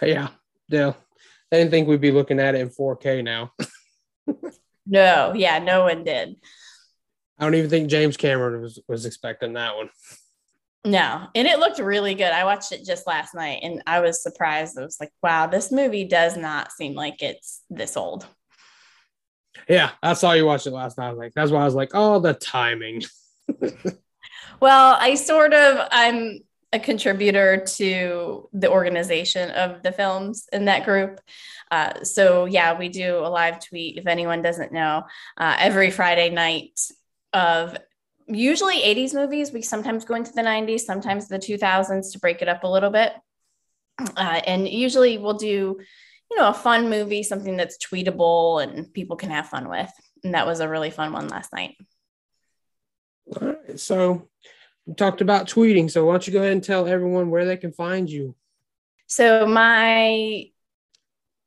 Yeah. 0.00 0.28
Yeah. 0.68 0.94
I 1.52 1.56
didn't 1.56 1.70
think 1.70 1.86
we'd 1.86 2.00
be 2.00 2.10
looking 2.10 2.40
at 2.40 2.54
it 2.54 2.62
in 2.62 2.70
4K 2.70 3.22
now. 3.22 3.52
No, 4.86 5.32
yeah, 5.34 5.58
no 5.58 5.84
one 5.84 6.04
did. 6.04 6.36
I 7.38 7.44
don't 7.44 7.54
even 7.54 7.70
think 7.70 7.88
James 7.88 8.16
Cameron 8.16 8.60
was, 8.60 8.80
was 8.88 9.06
expecting 9.06 9.54
that 9.54 9.76
one. 9.76 9.90
No, 10.84 11.28
and 11.34 11.46
it 11.46 11.60
looked 11.60 11.78
really 11.78 12.14
good. 12.14 12.32
I 12.32 12.44
watched 12.44 12.72
it 12.72 12.84
just 12.84 13.06
last 13.06 13.34
night 13.34 13.60
and 13.62 13.82
I 13.86 14.00
was 14.00 14.22
surprised. 14.22 14.76
I 14.76 14.82
was 14.82 14.98
like, 14.98 15.12
wow, 15.22 15.46
this 15.46 15.70
movie 15.70 16.04
does 16.04 16.36
not 16.36 16.72
seem 16.72 16.94
like 16.94 17.22
it's 17.22 17.62
this 17.70 17.96
old. 17.96 18.26
Yeah, 19.68 19.90
I 20.02 20.14
saw 20.14 20.32
you 20.32 20.44
watch 20.44 20.66
it 20.66 20.72
last 20.72 20.98
night. 20.98 21.16
Like, 21.16 21.34
that's 21.34 21.52
why 21.52 21.60
I 21.60 21.64
was 21.64 21.74
like, 21.74 21.90
oh, 21.94 22.18
the 22.18 22.34
timing. 22.34 23.02
Well, 24.62 24.96
I 25.00 25.16
sort 25.16 25.54
of 25.54 25.88
I'm 25.90 26.38
a 26.72 26.78
contributor 26.78 27.64
to 27.66 28.48
the 28.52 28.70
organization 28.70 29.50
of 29.50 29.82
the 29.82 29.90
films 29.90 30.46
in 30.52 30.66
that 30.66 30.84
group. 30.84 31.20
Uh, 31.72 32.04
so 32.04 32.44
yeah, 32.44 32.78
we 32.78 32.88
do 32.88 33.18
a 33.18 33.26
live 33.26 33.58
tweet. 33.58 33.98
If 33.98 34.06
anyone 34.06 34.40
doesn't 34.40 34.72
know, 34.72 35.02
uh, 35.36 35.56
every 35.58 35.90
Friday 35.90 36.30
night 36.30 36.78
of 37.32 37.76
usually 38.26 38.76
80s 38.82 39.14
movies. 39.14 39.52
We 39.52 39.62
sometimes 39.62 40.04
go 40.04 40.14
into 40.14 40.32
the 40.32 40.42
90s, 40.42 40.80
sometimes 40.80 41.28
the 41.28 41.38
2000s 41.38 42.12
to 42.12 42.18
break 42.18 42.42
it 42.42 42.48
up 42.48 42.64
a 42.64 42.68
little 42.68 42.90
bit. 42.90 43.12
Uh, 44.16 44.40
and 44.46 44.68
usually 44.68 45.18
we'll 45.18 45.34
do, 45.34 45.78
you 46.30 46.36
know, 46.36 46.48
a 46.48 46.54
fun 46.54 46.88
movie, 46.88 47.22
something 47.22 47.56
that's 47.56 47.78
tweetable 47.78 48.62
and 48.62 48.92
people 48.92 49.16
can 49.16 49.30
have 49.30 49.48
fun 49.48 49.68
with. 49.68 49.90
And 50.24 50.34
that 50.34 50.46
was 50.46 50.60
a 50.60 50.68
really 50.68 50.90
fun 50.90 51.12
one 51.12 51.28
last 51.28 51.52
night. 51.52 51.76
All 53.40 53.48
right. 53.48 53.78
So 53.78 54.28
we 54.86 54.94
talked 54.94 55.20
about 55.20 55.48
tweeting. 55.48 55.90
So 55.90 56.04
why 56.04 56.12
don't 56.12 56.26
you 56.26 56.32
go 56.32 56.40
ahead 56.40 56.52
and 56.52 56.64
tell 56.64 56.86
everyone 56.86 57.30
where 57.30 57.44
they 57.44 57.56
can 57.56 57.72
find 57.72 58.08
you? 58.10 58.34
So 59.06 59.46
my 59.46 60.46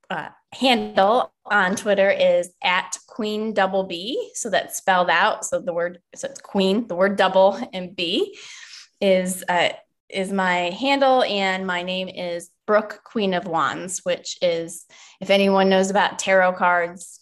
uh, 0.09 0.29
handle 0.59 1.33
on 1.45 1.75
Twitter 1.75 2.09
is 2.09 2.51
at 2.63 2.97
Queen 3.07 3.53
Double 3.53 3.83
B. 3.83 4.31
So 4.33 4.49
that's 4.49 4.77
spelled 4.77 5.09
out. 5.09 5.45
So 5.45 5.59
the 5.59 5.73
word 5.73 5.99
so 6.15 6.27
it's 6.27 6.41
Queen, 6.41 6.87
the 6.87 6.95
word 6.95 7.17
double 7.17 7.59
and 7.73 7.95
B 7.95 8.37
is 9.01 9.43
uh, 9.47 9.69
is 10.09 10.31
my 10.31 10.69
handle, 10.69 11.23
and 11.23 11.65
my 11.65 11.81
name 11.81 12.07
is 12.07 12.49
Brooke 12.67 13.01
Queen 13.03 13.33
of 13.33 13.47
Wands, 13.47 14.01
which 14.03 14.37
is 14.41 14.85
if 15.19 15.29
anyone 15.29 15.69
knows 15.69 15.89
about 15.89 16.19
tarot 16.19 16.53
cards, 16.53 17.19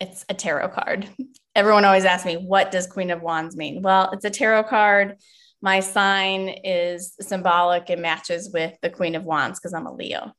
it's 0.00 0.24
a 0.28 0.34
tarot 0.34 0.70
card. 0.70 1.08
Everyone 1.54 1.84
always 1.84 2.04
asks 2.04 2.26
me, 2.26 2.34
what 2.34 2.72
does 2.72 2.86
Queen 2.86 3.10
of 3.10 3.22
Wands 3.22 3.56
mean? 3.56 3.82
Well, 3.82 4.10
it's 4.12 4.24
a 4.24 4.30
tarot 4.30 4.64
card. 4.64 5.16
My 5.62 5.80
sign 5.80 6.48
is 6.48 7.14
symbolic 7.20 7.88
and 7.88 8.02
matches 8.02 8.50
with 8.52 8.74
the 8.82 8.90
Queen 8.90 9.14
of 9.14 9.24
Wands 9.24 9.60
because 9.60 9.72
I'm 9.72 9.86
a 9.86 9.94
Leo. 9.94 10.32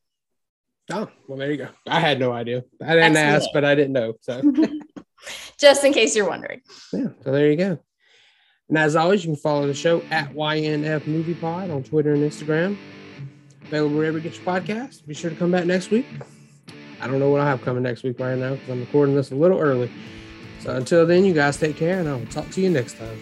Oh, 0.91 1.09
well, 1.27 1.37
there 1.37 1.51
you 1.51 1.57
go. 1.57 1.69
I 1.87 1.99
had 1.99 2.19
no 2.19 2.31
idea. 2.31 2.63
I 2.83 2.93
didn't 2.93 3.13
That's 3.13 3.45
ask, 3.45 3.49
but 3.53 3.65
I 3.65 3.73
didn't 3.75 3.93
know. 3.93 4.13
So 4.21 4.41
Just 5.57 5.83
in 5.83 5.93
case 5.93 6.15
you're 6.15 6.27
wondering. 6.29 6.61
yeah, 6.93 7.07
so 7.23 7.31
there 7.31 7.49
you 7.49 7.57
go. 7.57 7.79
And 8.69 8.77
as 8.77 8.95
always, 8.95 9.23
you 9.23 9.31
can 9.33 9.41
follow 9.41 9.67
the 9.67 9.73
show 9.73 10.01
at 10.11 10.33
YNF 10.33 11.07
Movie 11.07 11.33
Pod 11.35 11.69
on 11.69 11.83
Twitter 11.83 12.13
and 12.13 12.23
Instagram. 12.23 12.77
Available 13.63 13.95
wherever 13.97 14.17
you 14.17 14.23
get 14.23 14.35
your 14.35 14.45
podcast. 14.45 15.05
Be 15.07 15.13
sure 15.13 15.29
to 15.29 15.35
come 15.35 15.51
back 15.51 15.65
next 15.65 15.89
week. 15.91 16.05
I 17.01 17.07
don't 17.07 17.19
know 17.19 17.29
what 17.29 17.41
I 17.41 17.47
have 17.47 17.61
coming 17.61 17.83
next 17.83 18.03
week 18.03 18.19
right 18.19 18.37
now 18.37 18.53
because 18.53 18.69
I'm 18.69 18.79
recording 18.79 19.15
this 19.15 19.31
a 19.31 19.35
little 19.35 19.59
early. 19.59 19.91
So 20.59 20.75
until 20.75 21.05
then, 21.05 21.25
you 21.25 21.33
guys 21.33 21.57
take 21.57 21.77
care 21.77 21.99
and 21.99 22.07
I 22.09 22.13
will 22.15 22.25
talk 22.27 22.49
to 22.51 22.61
you 22.61 22.69
next 22.69 22.97
time. 22.97 23.19